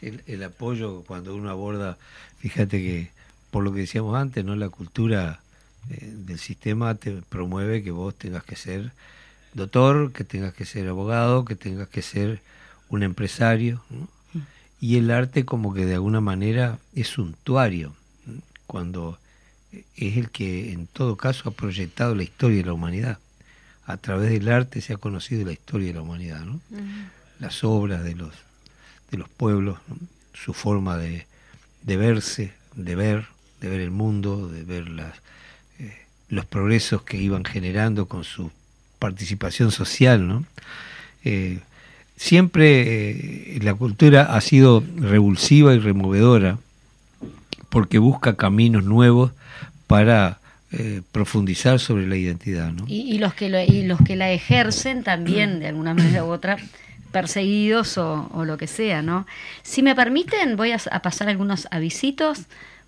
[0.00, 1.96] Sí, el, el apoyo cuando uno aborda,
[2.40, 3.10] fíjate que
[3.52, 5.38] por lo que decíamos antes, no la cultura
[5.90, 8.90] eh, del sistema te promueve que vos tengas que ser
[9.54, 12.40] doctor, que tengas que ser abogado, que tengas que ser
[12.88, 14.08] un empresario, ¿no?
[14.80, 17.94] y el arte como que de alguna manera es suntuario,
[18.26, 18.40] ¿no?
[18.66, 19.18] cuando
[19.96, 23.18] es el que en todo caso ha proyectado la historia de la humanidad.
[23.86, 26.60] A través del arte se ha conocido la historia de la humanidad, ¿no?
[27.38, 28.32] las obras de los
[29.10, 29.96] de los pueblos, ¿no?
[30.32, 31.26] su forma de,
[31.82, 33.26] de verse, de ver,
[33.60, 35.14] de ver el mundo, de ver las,
[35.78, 35.96] eh,
[36.28, 38.50] los progresos que iban generando con su
[38.98, 40.44] participación social, ¿no?
[41.24, 41.60] Eh,
[42.16, 46.58] siempre eh, la cultura ha sido revulsiva y removedora
[47.68, 49.32] porque busca caminos nuevos
[49.86, 50.38] para
[50.72, 52.84] eh, profundizar sobre la identidad, ¿no?
[52.88, 56.28] Y, y los que lo- y los que la ejercen también, de alguna manera u
[56.28, 56.56] otra,
[57.12, 59.26] perseguidos o, o lo que sea, ¿no?
[59.62, 62.40] Si me permiten, voy a, a pasar algunos avisitos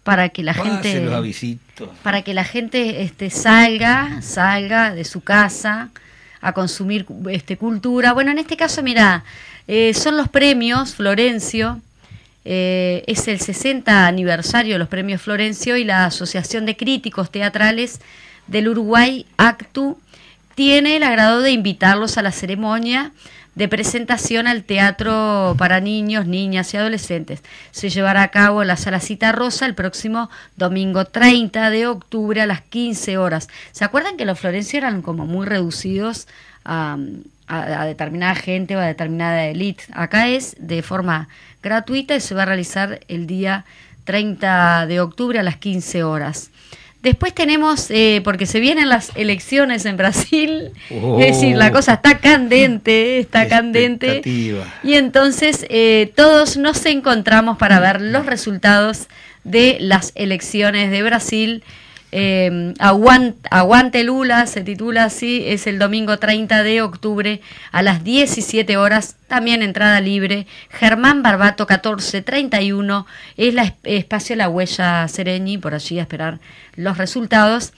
[0.02, 1.88] para que la gente Pase los avisitos.
[2.02, 5.90] para que la gente este, salga, salga de su casa
[6.40, 8.12] a consumir este, cultura.
[8.12, 9.24] Bueno, en este caso, mira,
[9.66, 11.80] eh, son los premios Florencio,
[12.44, 18.00] eh, es el 60 aniversario de los premios Florencio y la Asociación de Críticos Teatrales
[18.46, 19.98] del Uruguay, ACTU,
[20.54, 23.12] tiene el agrado de invitarlos a la ceremonia
[23.58, 27.42] de presentación al teatro para niños, niñas y adolescentes.
[27.72, 32.40] Se llevará a cabo en la Sala Cita Rosa el próximo domingo 30 de octubre
[32.40, 33.48] a las 15 horas.
[33.72, 36.28] ¿Se acuerdan que los Florencio eran como muy reducidos
[36.64, 36.96] a
[37.84, 39.82] determinada gente o a determinada élite?
[39.92, 41.28] Acá es de forma
[41.60, 43.64] gratuita y se va a realizar el día
[44.04, 46.52] 30 de octubre a las 15 horas.
[47.02, 51.20] Después tenemos, eh, porque se vienen las elecciones en Brasil, Oh.
[51.20, 54.20] es decir, la cosa está candente, está candente.
[54.82, 59.06] Y entonces eh, todos nos encontramos para ver los resultados
[59.44, 61.62] de las elecciones de Brasil.
[62.10, 68.02] Eh, Aguant- Aguante Lula se titula así, es el domingo 30 de octubre a las
[68.02, 70.46] 17 horas, también entrada libre.
[70.70, 73.06] Germán Barbato 1431
[73.36, 76.38] es la es- espacio La Huella Sereñi, por allí a esperar
[76.76, 77.72] los resultados.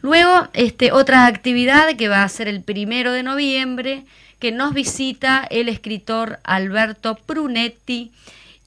[0.00, 4.04] Luego, este, otra actividad que va a ser el primero de noviembre,
[4.38, 8.12] que nos visita el escritor Alberto Prunetti,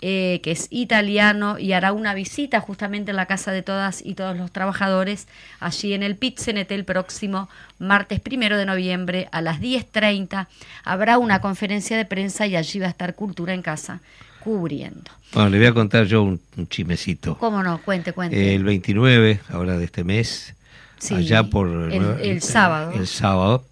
[0.01, 4.13] eh, que es italiano y hará una visita justamente en la casa de todas y
[4.13, 5.27] todos los trabajadores,
[5.59, 10.47] allí en el pit el próximo martes primero de noviembre a las 10.30.
[10.85, 13.99] Habrá una conferencia de prensa y allí va a estar Cultura en Casa
[14.39, 15.11] cubriendo.
[15.33, 17.37] Bueno, le voy a contar yo un, un chismecito.
[17.37, 17.81] ¿Cómo no?
[17.81, 18.55] Cuente, cuente.
[18.55, 20.55] El 29, ahora de este mes,
[20.97, 22.93] Sí, allá por el- sábado.
[22.93, 23.65] el sábado,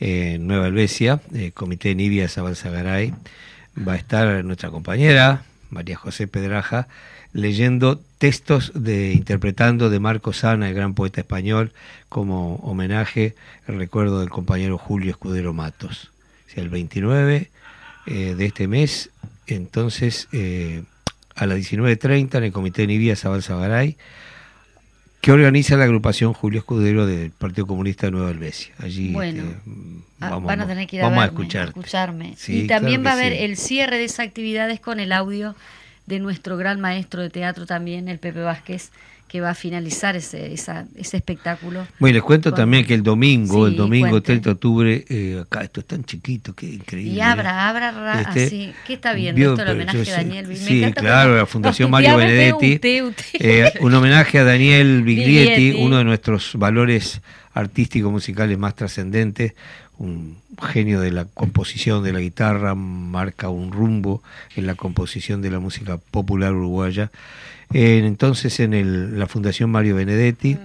[0.00, 3.12] eh, en Nueva Helvecia, el Comité de Nibia Sabalsagaray,
[3.86, 5.42] va a estar nuestra compañera
[5.74, 6.88] María José Pedraja
[7.34, 11.72] leyendo textos de interpretando de Marco Sana, el gran poeta español,
[12.08, 13.34] como homenaje
[13.66, 16.12] recuerdo del compañero Julio Escudero Matos.
[16.54, 17.50] El 29
[18.06, 19.10] eh, de este mes,
[19.48, 20.84] entonces eh,
[21.34, 23.96] a las 19.30 en el Comité de Nibia Sabalsagaray,
[25.24, 28.74] que organiza la agrupación Julio Escudero del Partido Comunista de Nueva Helvecia.
[28.78, 29.70] Allí Bueno, este,
[30.20, 32.34] Ah, vamos, van a tener que ir a, escucharme.
[32.36, 33.44] Sí, y también claro va a haber sí.
[33.44, 35.54] el cierre de esa actividad es con el audio
[36.06, 38.90] de nuestro gran maestro de teatro también, el Pepe Vázquez,
[39.34, 41.88] que va a finalizar ese, esa- ese espectáculo.
[41.98, 44.26] Bueno, les cuento Con- también que el domingo, Sí, el domingo cuente.
[44.26, 47.14] 30 de octubre, eh, acá esto es tan chiquito, qué increíble.
[47.14, 47.22] Y ¿eh?
[47.22, 48.72] abra, abra, ra- Este, así.
[48.86, 49.62] ¿Qué está viendo vio, esto?
[49.64, 50.46] El homenaje yo a Daniel.
[50.46, 52.74] Me Sí, claro, la Fundación Mario Benedetti.
[52.74, 53.24] usted, usted.
[53.40, 55.82] eh, un homenaje a Daniel Biglietti.
[55.82, 57.20] uno de nuestros valores
[57.54, 59.54] artísticos musicales más trascendentes,
[59.98, 64.22] un genio de la composición de la guitarra, marca un rumbo
[64.54, 67.10] en la composición de la música popular uruguaya.
[67.72, 70.56] Eh, entonces en el- la Fundación Mario Benedetti,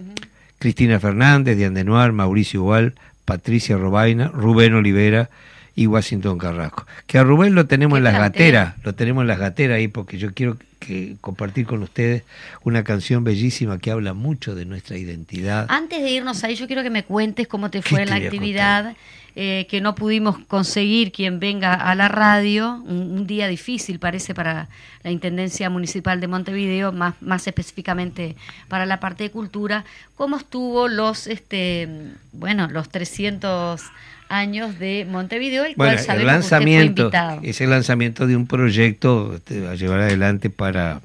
[0.59, 2.93] Cristina Fernández, Diane Denoir, Mauricio Igual,
[3.25, 5.29] Patricia Robaina, Rubén Olivera
[5.75, 6.85] y Washington Carrasco.
[7.07, 10.17] Que a Rubén lo tenemos en las gateras, lo tenemos en las gateras ahí porque
[10.17, 12.23] yo quiero que compartir con ustedes
[12.63, 15.65] una canción bellísima que habla mucho de nuestra identidad.
[15.69, 18.95] Antes de irnos ahí, yo quiero que me cuentes cómo te ¿Qué fue la actividad,
[19.41, 24.33] eh, que no pudimos conseguir quien venga a la radio, un, un día difícil parece
[24.33, 24.67] para
[25.01, 28.35] la Intendencia Municipal de Montevideo, más, más específicamente
[28.67, 29.85] para la parte de cultura,
[30.15, 31.87] cómo estuvo los, este,
[32.33, 33.81] bueno, los 300
[34.27, 37.39] años de Montevideo, el Bueno, cual el sabemos que usted fue lanzamiento invitado.
[37.41, 40.99] es el lanzamiento de un proyecto este, a llevar adelante para,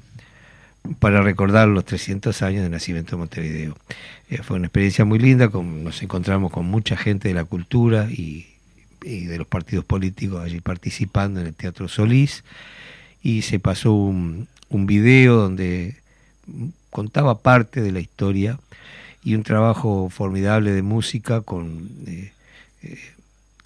[0.99, 3.77] para recordar los 300 años de nacimiento de Montevideo.
[4.29, 8.47] Eh, fue una experiencia muy linda, nos encontramos con mucha gente de la cultura y,
[9.01, 12.43] de los partidos políticos allí participando en el Teatro Solís
[13.21, 15.95] y se pasó un, video donde
[16.89, 18.59] contaba parte de la historia
[19.23, 22.31] y un trabajo formidable de música con eh,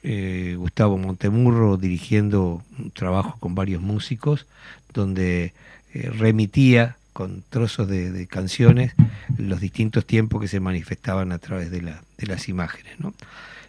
[0.03, 4.45] eh, Gustavo Montemurro dirigiendo un trabajo con varios músicos
[4.93, 5.53] donde
[5.93, 8.93] remitía con trozos de, de canciones
[9.38, 12.97] los distintos tiempos que se manifestaban a través de, la- de las imágenes.
[12.97, 13.13] ¿no?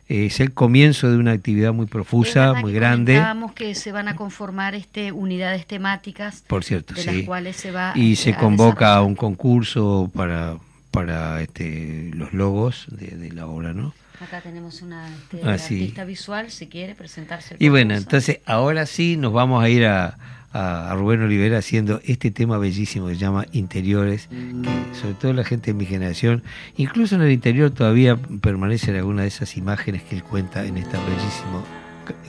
[0.08, 3.14] Eh, es el comienzo de una actividad muy profusa, muy que grande.
[3.14, 7.10] comentábamos que se van a conformar este, unidades temáticas Por cierto, de sí.
[7.16, 10.56] las cuales se va y se convoca a un concurso para
[10.92, 13.94] para este, los logos de, de la obra, ¿no?
[14.20, 15.80] Acá tenemos una este, Ah, sí.
[15.80, 17.56] artista visual, si quiere presentarse.
[17.58, 20.16] Y bueno, entonces ahora sí nos vamos a ir a,
[20.52, 25.32] a- a Rubén Olivera haciendo este tema bellísimo que se llama Interiores, que sobre todo
[25.32, 26.42] la gente de mi generación,
[26.76, 30.98] incluso en el interior todavía permanecen algunas de esas imágenes que él cuenta en esta
[31.04, 31.64] bellísimo,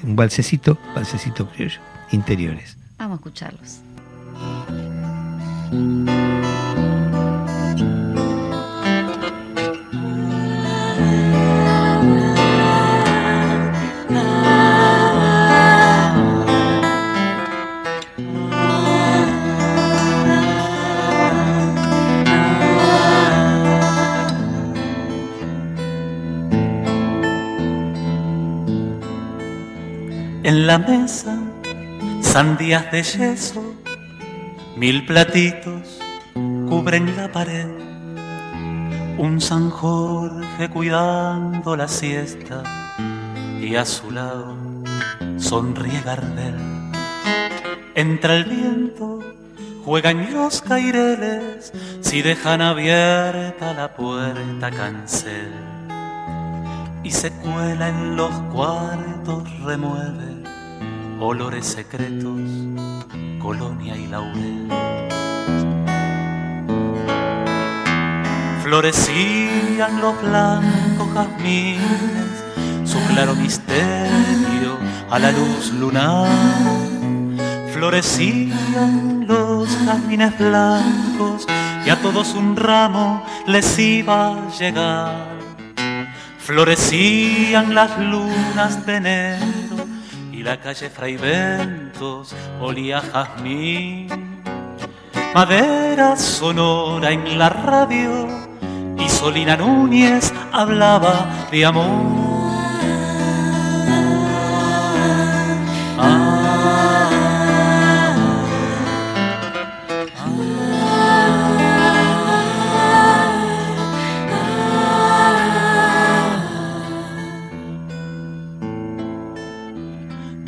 [0.04, 1.80] un balsecito, balsecito criollo,
[2.12, 2.78] Interiores.
[2.98, 3.82] Vamos a escucharlos.
[30.52, 31.38] En la mesa,
[32.20, 33.74] sandías de yeso,
[34.76, 36.02] mil platitos
[36.68, 37.70] cubren la pared.
[39.18, 42.64] Un San Jorge cuidando la siesta
[43.62, 44.58] y a su lado
[45.38, 46.58] sonríe Gardel.
[47.96, 49.20] Entra el viento,
[49.86, 51.72] juegan los caireles,
[52.02, 55.54] si dejan abierta la puerta cancel
[57.04, 60.41] y se cuela en los cuartos, remueve
[61.22, 62.42] olores secretos,
[63.40, 64.68] colonia y laurel.
[68.64, 72.44] Florecían los blancos jazmines,
[72.86, 74.78] su claro misterio
[75.12, 76.28] a la luz lunar.
[77.72, 81.46] Florecían los jazmines blancos
[81.86, 85.28] y a todos un ramo les iba a llegar.
[86.40, 89.61] Florecían las lunas de enero
[90.42, 94.42] y la calle Fray Ventos olía a jazmín.
[95.36, 98.28] Madera sonora en la radio
[98.98, 102.21] y Solina Núñez hablaba de amor.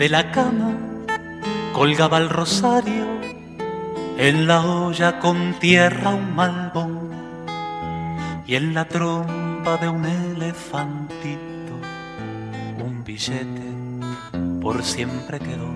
[0.03, 0.75] De la cama
[1.71, 3.05] colgaba el rosario,
[4.17, 7.09] en la olla con tierra un malbón
[8.45, 11.39] y en la trompa de un elefantito
[12.83, 13.71] un billete
[14.61, 15.71] por siempre quedó.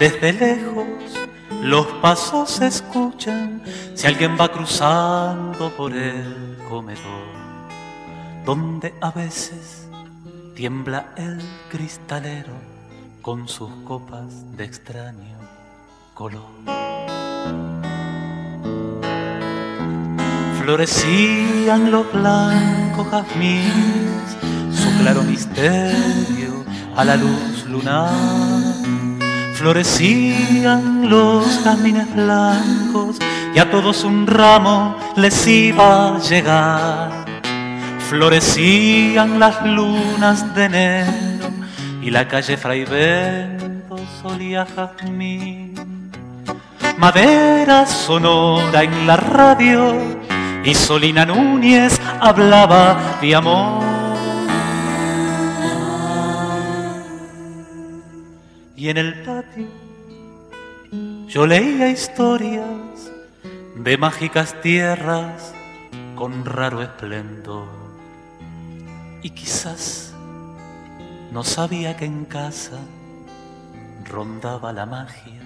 [0.00, 0.88] Desde lejos
[1.62, 3.62] los pasos se escuchan
[3.94, 7.30] si alguien va cruzando por el comedor,
[8.44, 9.86] donde a veces
[10.56, 12.71] tiembla el cristalero
[13.22, 15.38] con sus copas de extraño
[16.12, 16.42] color.
[20.60, 24.36] Florecían los blancos jazmines,
[24.72, 26.64] su claro misterio
[26.96, 28.10] a la luz lunar.
[29.54, 33.18] Florecían los jazmines blancos
[33.54, 37.24] y a todos un ramo les iba a llegar.
[38.10, 41.31] Florecían las lunas de enero
[42.02, 45.72] y la calle Fray Bento solía jazmín.
[46.98, 49.94] Madera sonora en la radio
[50.64, 53.82] y Solina Núñez hablaba de amor.
[58.76, 59.68] Y en el patio
[61.28, 63.12] yo leía historias
[63.76, 65.54] de mágicas tierras
[66.16, 67.68] con raro esplendor.
[69.22, 70.11] Y quizás
[71.32, 72.78] no sabía que en casa
[74.04, 75.40] rondaba la magia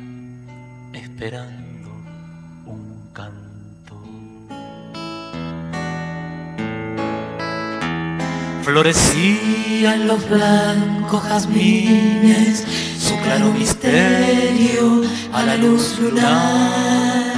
[0.92, 1.90] esperando
[2.66, 3.94] un canto.
[8.64, 12.64] Florecían los blancos jazmines,
[12.98, 17.32] su claro misterio a la luz lunar.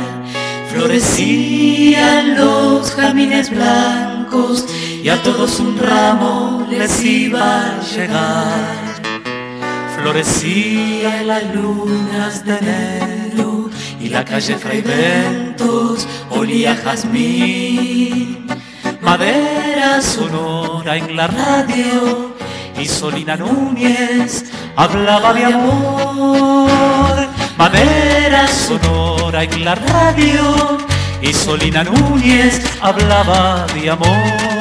[0.72, 4.64] Florecían los jazmines blancos
[5.02, 9.02] y a todos un ramo les iba a llegar.
[9.96, 13.70] Florecían las lunas de enero
[14.00, 18.46] y la calle Fray Bentos olía jazmín.
[19.00, 22.34] Madera sonora en la radio
[22.78, 24.44] y Solina Núñez
[24.76, 27.28] hablaba de amor.
[27.56, 30.78] Madera sonora en la radio
[31.20, 34.57] y Solina Núñez hablaba de amor.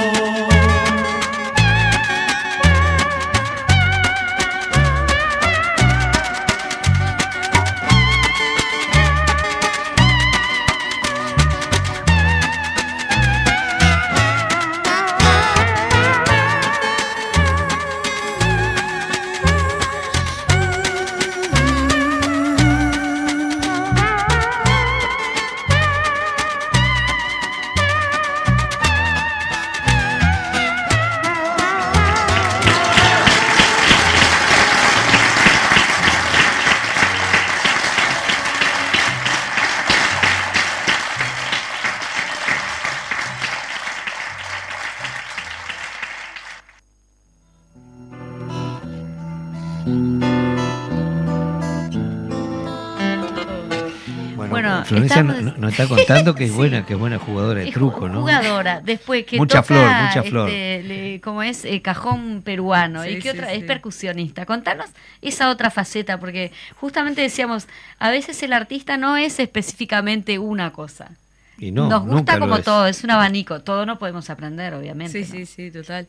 [55.08, 58.08] Estamos- no- nos está contando que es buena, que es buena jugadora de Es truco,
[58.10, 58.22] ¿no?
[58.22, 58.82] Jugadora.
[58.84, 60.50] Después que Mucha toca, flor, mucha flor.
[60.50, 63.58] este, le- como es eh, cajón peruano Sí, y que sí, otra sí.
[63.58, 64.46] es percusionista.
[64.46, 64.88] Contanos
[65.22, 67.68] esa otra faceta porque justamente decíamos
[68.00, 71.12] a veces el artista no es específicamente una cosa.
[71.60, 72.64] Y no, Nos gusta como es.
[72.64, 75.24] todo, es un abanico, todo no podemos aprender, obviamente.
[75.26, 75.46] Sí, ¿no?
[75.46, 76.08] sí, sí, total.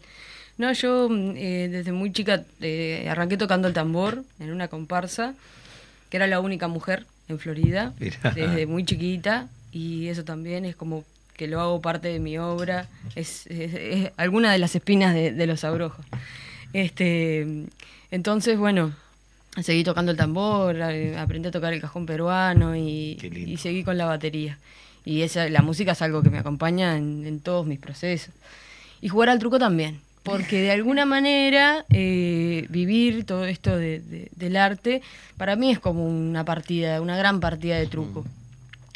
[0.59, 5.35] No, yo mm, eh, desde muy chica eh, arranqué tocando el tambor en una comparsa,
[6.11, 8.31] que era la única mujer en Florida, Mirá.
[8.33, 11.05] desde muy chiquita, y eso también es como
[11.37, 15.33] que lo hago parte de mi obra, es, es- es alguna de las espinas de,
[15.33, 16.05] de los abrojos.
[16.73, 17.47] Este,
[18.11, 18.93] entonces, bueno,
[19.63, 24.07] seguí tocando el tambor, aprendí a tocar el cajón peruano y, y seguí con la
[24.07, 24.59] batería.
[25.05, 28.35] Y esa, la música es algo que me acompaña en, en todos mis procesos.
[29.01, 34.29] Y jugar al truco también, porque de alguna manera eh, vivir todo esto de- de-
[34.37, 35.03] del arte,
[35.37, 38.25] para mí es como una partida, una gran partida de truco.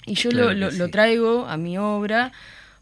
[0.07, 2.33] Y yo Claro lo, traigo a mi obra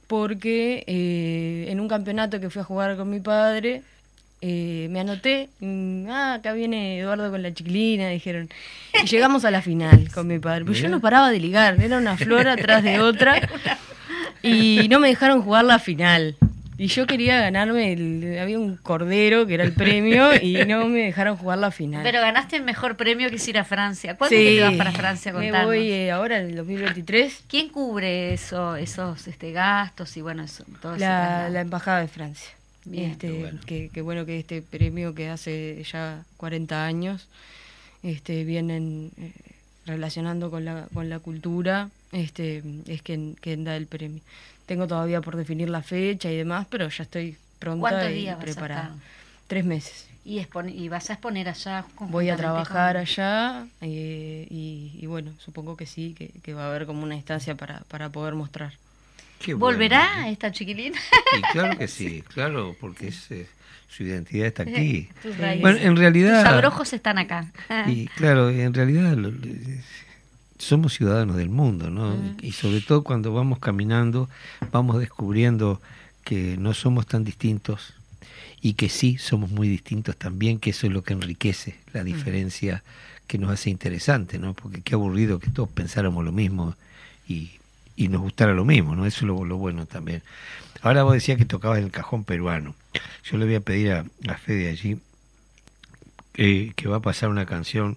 [0.07, 3.83] porque eh, en un campeonato que fui a jugar con mi padre,
[4.43, 8.49] eh, me anoté, mm, ah, acá viene Eduardo con la chiquilina, dijeron.
[9.03, 10.65] Y llegamos a la final con mi padre.
[10.65, 10.91] Pero yo Mirá.
[10.91, 13.41] no paraba de ligar, era una flor atrás de otra.
[14.43, 16.35] Y no me dejaron jugar la final.
[16.83, 21.01] Y yo quería ganarme, el- había un cordero que era el premio y no me
[21.01, 22.03] dejaron jugar la final.
[22.03, 24.17] Pero ganaste el mejor premio que es ir a Francia.
[24.17, 25.33] ¿Cuándo Sí, que te vas para Francia?
[25.35, 25.67] Me Contanos.
[25.67, 30.65] voy eh, ahora en el 2023, ¿Quién cubre eso, esos este, gastos y bueno, eso,
[30.81, 31.53] todo la, traslado?
[31.53, 32.51] la Embajada de Francia.
[32.87, 33.11] Bien.
[33.11, 33.61] este, Qué bueno.
[33.67, 37.29] Que, que bueno que este premio que hace ya 40 años
[38.03, 39.33] este, vienen eh,
[39.85, 44.21] relacionando con la, con la cultura, este, es quien, quien da el premio.
[44.71, 48.37] Tengo todavía por definir la fecha y demás, pero ya estoy pronta ¿Cuántos y días
[48.37, 48.83] vas a preparada.
[48.85, 48.99] estar?
[49.49, 50.07] Tres meses.
[50.25, 50.47] Y,
[50.77, 51.85] y vas a exponer allá.
[51.99, 56.67] Voy a trabajar con- allá eh, y, y bueno, supongo que sí, que, que va
[56.67, 58.75] a haber como una instancia para, para poder mostrar.
[59.41, 59.75] Qué bueno.
[59.75, 61.01] ¿Volverá esta chiquilina?
[61.37, 63.49] Y claro que sí, claro, porque es, eh,
[63.89, 65.09] su identidad está aquí.
[65.23, 65.37] Tus.
[65.37, 66.47] Bueno, en Tus realidad...
[66.47, 67.51] abrojos están acá.
[67.89, 69.47] Y claro, en realidad lo- lo-
[70.61, 72.17] somos ciudadanos del mundo, ¿no?
[72.43, 74.29] Y sobre todo cuando vamos caminando,
[74.71, 75.81] vamos descubriendo
[76.25, 77.95] que no somos tan distintos
[78.61, 82.83] y que sí somos muy distintos también, que eso es lo que enriquece la diferencia
[83.27, 84.55] que nos hace interesante, ¿no?
[84.55, 86.75] Porque qué aburrido que todos pensáramos lo mismo
[87.27, 87.53] y,
[87.97, 89.07] y nos gustara lo mismo, ¿no?
[89.07, 90.23] Eso es lo, lo bueno también.
[90.83, 92.75] Ahora vos decías que tocabas el cajón peruano.
[93.25, 94.99] Yo le voy a pedir a, a Fede allí
[96.33, 97.97] que, que va a pasar una canción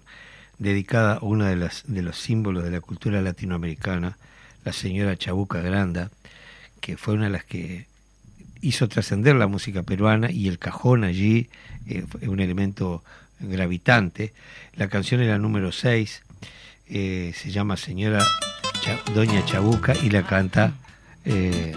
[0.58, 4.16] dedicada a uno de, las, de los símbolos de la cultura latinoamericana,
[4.64, 6.10] la señora Chabuca Granda,
[6.80, 7.86] que fue una de las que
[8.60, 11.48] hizo trascender la música peruana y el cajón allí
[11.86, 13.04] eh, fue un elemento
[13.40, 14.32] gravitante.
[14.74, 16.22] La canción era número 6,
[16.88, 18.24] eh, se llama Señora
[19.14, 20.74] Doña Chabuca y la canta
[21.24, 21.74] eh,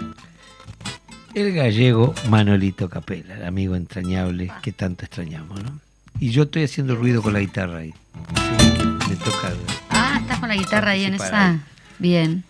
[1.34, 5.87] el gallego Manolito Capela, el amigo entrañable que tanto extrañamos, ¿no?
[6.20, 7.94] Y yo estoy haciendo ruido con la guitarra ahí.
[8.34, 9.52] Así que me toca.
[9.90, 11.20] Ah, estás con la guitarra ahí en ahí.
[11.20, 11.58] esa.
[11.98, 12.44] Bien.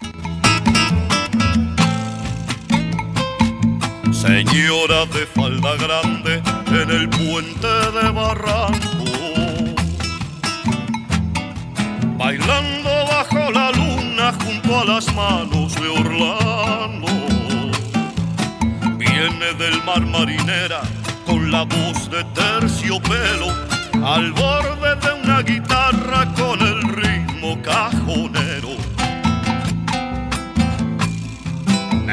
[4.13, 9.05] Señora de falda grande en el puente de Barranco,
[12.17, 17.07] bailando bajo la luna junto a las manos de Orlando.
[18.99, 20.83] Viene del mar marinera
[21.29, 23.49] con la voz de terciopelo
[24.05, 28.71] al borde de una guitarra con el ritmo cajonero.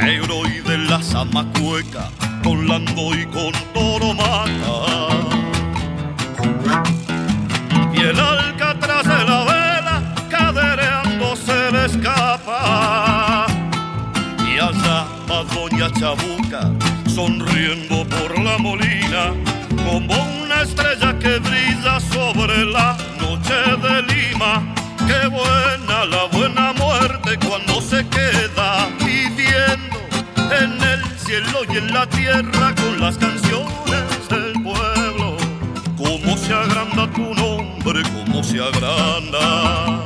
[0.05, 2.09] negro y de la zamacueca,
[2.43, 4.75] con lando y con toro mata.
[7.93, 13.47] Y el alcatraz de la vela, cadereando se le escapa.
[14.47, 16.71] Y allá va doña Chabuca,
[17.15, 19.33] sonriendo por la molina,
[19.85, 20.13] como
[20.43, 23.53] una estrella que brilla sobre la noche
[23.83, 24.61] de Lima.
[25.07, 29.97] Qué buena la buena muerte cuando se queda viviendo
[30.61, 35.37] en el cielo y en la tierra con las canciones del pueblo.
[35.97, 40.03] Cómo se agranda tu nombre, cómo se agranda.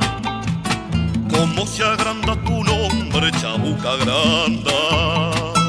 [1.28, 5.59] Cómo se agranda tu nombre, Chabuca Granda.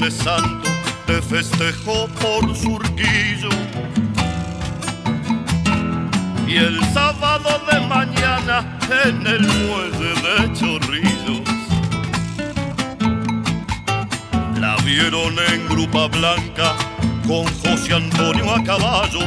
[0.00, 0.70] Viernes Santo
[1.06, 3.50] de festejo por Surquillo.
[6.48, 11.48] Y el sábado de mañana en el muelle de Chorrillos.
[14.58, 16.74] La vieron en Grupa Blanca
[17.26, 19.20] con José Antonio a caballo.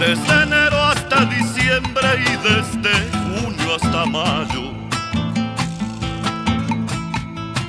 [0.00, 4.78] Desde enero hasta diciembre y desde junio hasta mayo.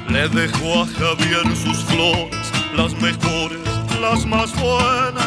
[0.09, 2.38] Le dejó a Javier sus flores,
[2.81, 3.59] las mejores,
[3.99, 5.25] las más buenas.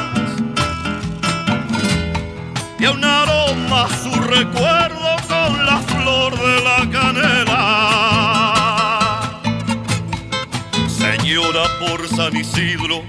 [2.78, 7.60] Y a un aroma su recuerdo con la flor de la canela.
[10.88, 13.02] Señora por San Isidro,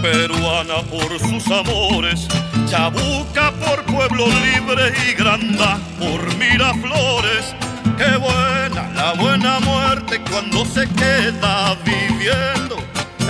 [0.00, 2.28] peruana por sus amores,
[2.70, 7.52] Chabuca por Pueblo Libre y Granda por Miraflores.
[7.96, 12.78] Qué buena la buena muerte cuando se queda viviendo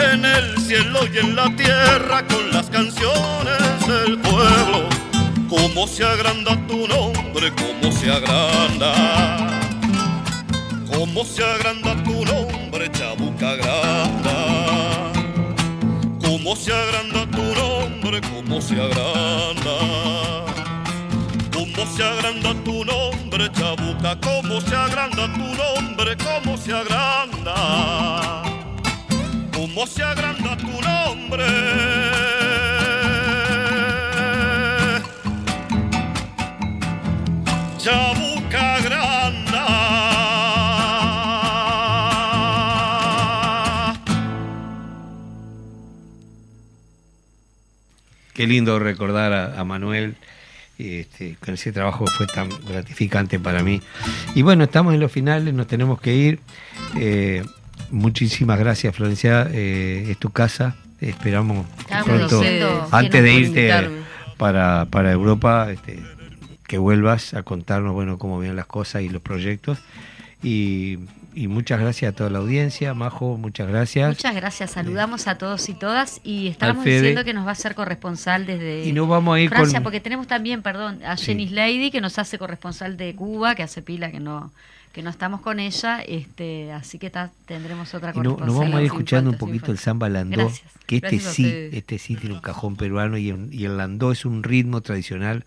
[0.00, 4.88] en el cielo y en la tierra con las canciones del pueblo.
[5.48, 9.58] Cómo se agranda tu nombre, cómo se agranda.
[10.90, 15.12] Cómo se agranda tu nombre, Chabuca Granda.
[16.20, 19.76] Cómo se agranda tu nombre, cómo se agranda.
[21.52, 27.97] Cómo se agranda tu nombre, Chabuca, cómo se agranda tu nombre, cómo se agranda.
[29.78, 31.44] Cómo se agranda tu nombre.
[37.78, 39.66] Chabuca Granda.
[48.34, 50.16] qué lindo recordar a, Manuel.
[50.76, 53.80] Este, con ese trabajo fue tan gratificante para mí.
[54.34, 56.40] Y bueno, estamos en los finales, nos tenemos que ir.
[56.96, 57.44] Eh,
[57.90, 59.46] muchísimas gracias, Florencia.
[59.50, 60.76] eh, es tu casa.
[61.00, 61.66] Esperamos
[62.04, 62.42] pronto,
[62.90, 63.72] antes de irte
[64.36, 66.02] para, para Europa, este,
[66.66, 69.78] que vuelvas a contarnos bueno cómo vienen las cosas y los proyectos.
[70.42, 70.98] Y,
[71.34, 72.94] y muchas gracias a toda la audiencia.
[72.94, 74.08] Majo, muchas gracias.
[74.08, 76.96] Muchas gracias, saludamos a todos y todas y estábamos Fede.
[76.96, 79.84] diciendo que nos va a ser corresponsal desde Y nos vamos a ir Francia, con-
[79.84, 81.26] porque tenemos también, perdón, a Sí.
[81.26, 84.50] Jenny Lady que nos hace corresponsal de Cuba, que hace pila que no
[84.92, 88.46] que no estamos con ella, este, así que ta- tendremos otra no- corresponsal.
[88.46, 90.72] nos vamos a ir escuchando un poquito el samba landó, Gracias.
[90.86, 94.10] que este Gracias sí, este sí tiene un cajón peruano y, el- y el landó
[94.12, 95.44] es un ritmo tradicional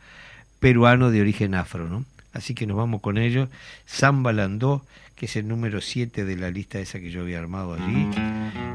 [0.59, 2.05] peruano de origen afro, ¿no?
[2.33, 3.49] Así que nos vamos con ellos.
[3.85, 4.85] Samba landó,
[5.15, 8.07] que es el número 7 de la lista esa que yo había armado allí.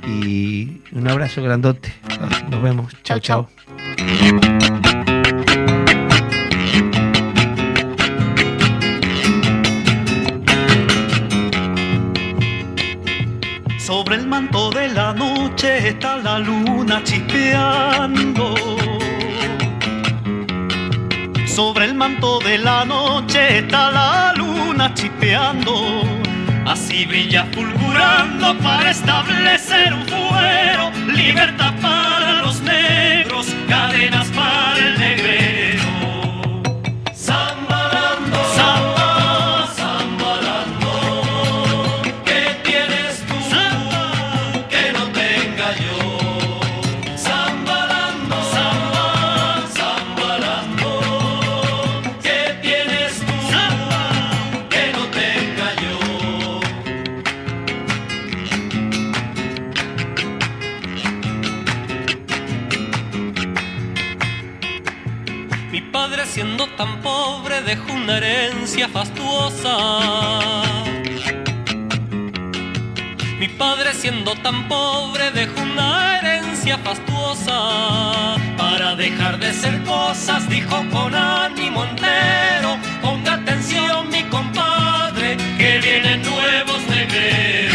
[0.06, 1.92] Y un abrazo grandote.
[2.50, 2.92] Nos vemos.
[3.02, 3.48] Chao, chao.
[14.96, 18.54] La noche está la luna chispeando.
[21.46, 25.74] Sobre el manto de la noche está la luna chispeando.
[26.64, 30.90] Así brilla fulgurando para establecer un fuero.
[31.12, 35.45] Libertad para los negros, cadenas para el negrero.
[68.06, 69.74] Una herencia fastuosa.
[73.40, 78.36] Mi padre siendo tan pobre dejó una herencia fastuosa.
[78.56, 82.78] Para dejar de ser cosas dijo con ánimo entero.
[83.02, 87.65] Ponga atención mi compadre, que vienen nuevos negreros.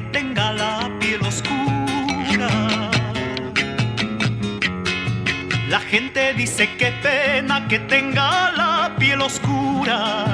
[0.00, 2.50] Que tenga la piel oscura.
[5.68, 10.24] La gente dice que pena que tenga la piel oscura.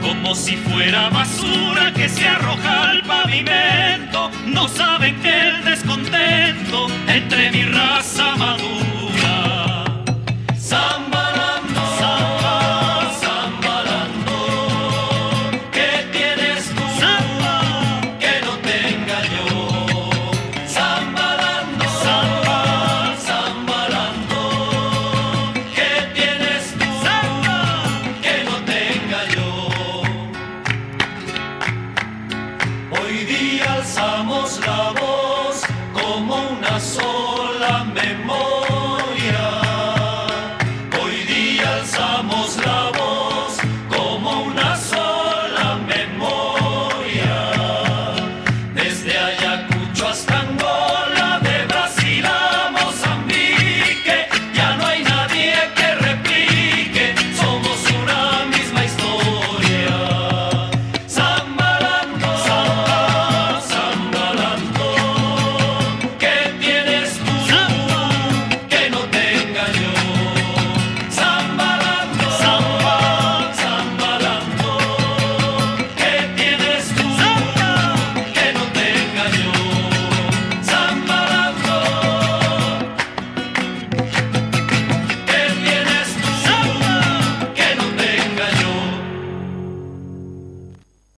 [0.00, 4.30] Como si fuera basura que se arroja al pavimento.
[4.46, 8.80] No saben que el descontento entre mi raza madura.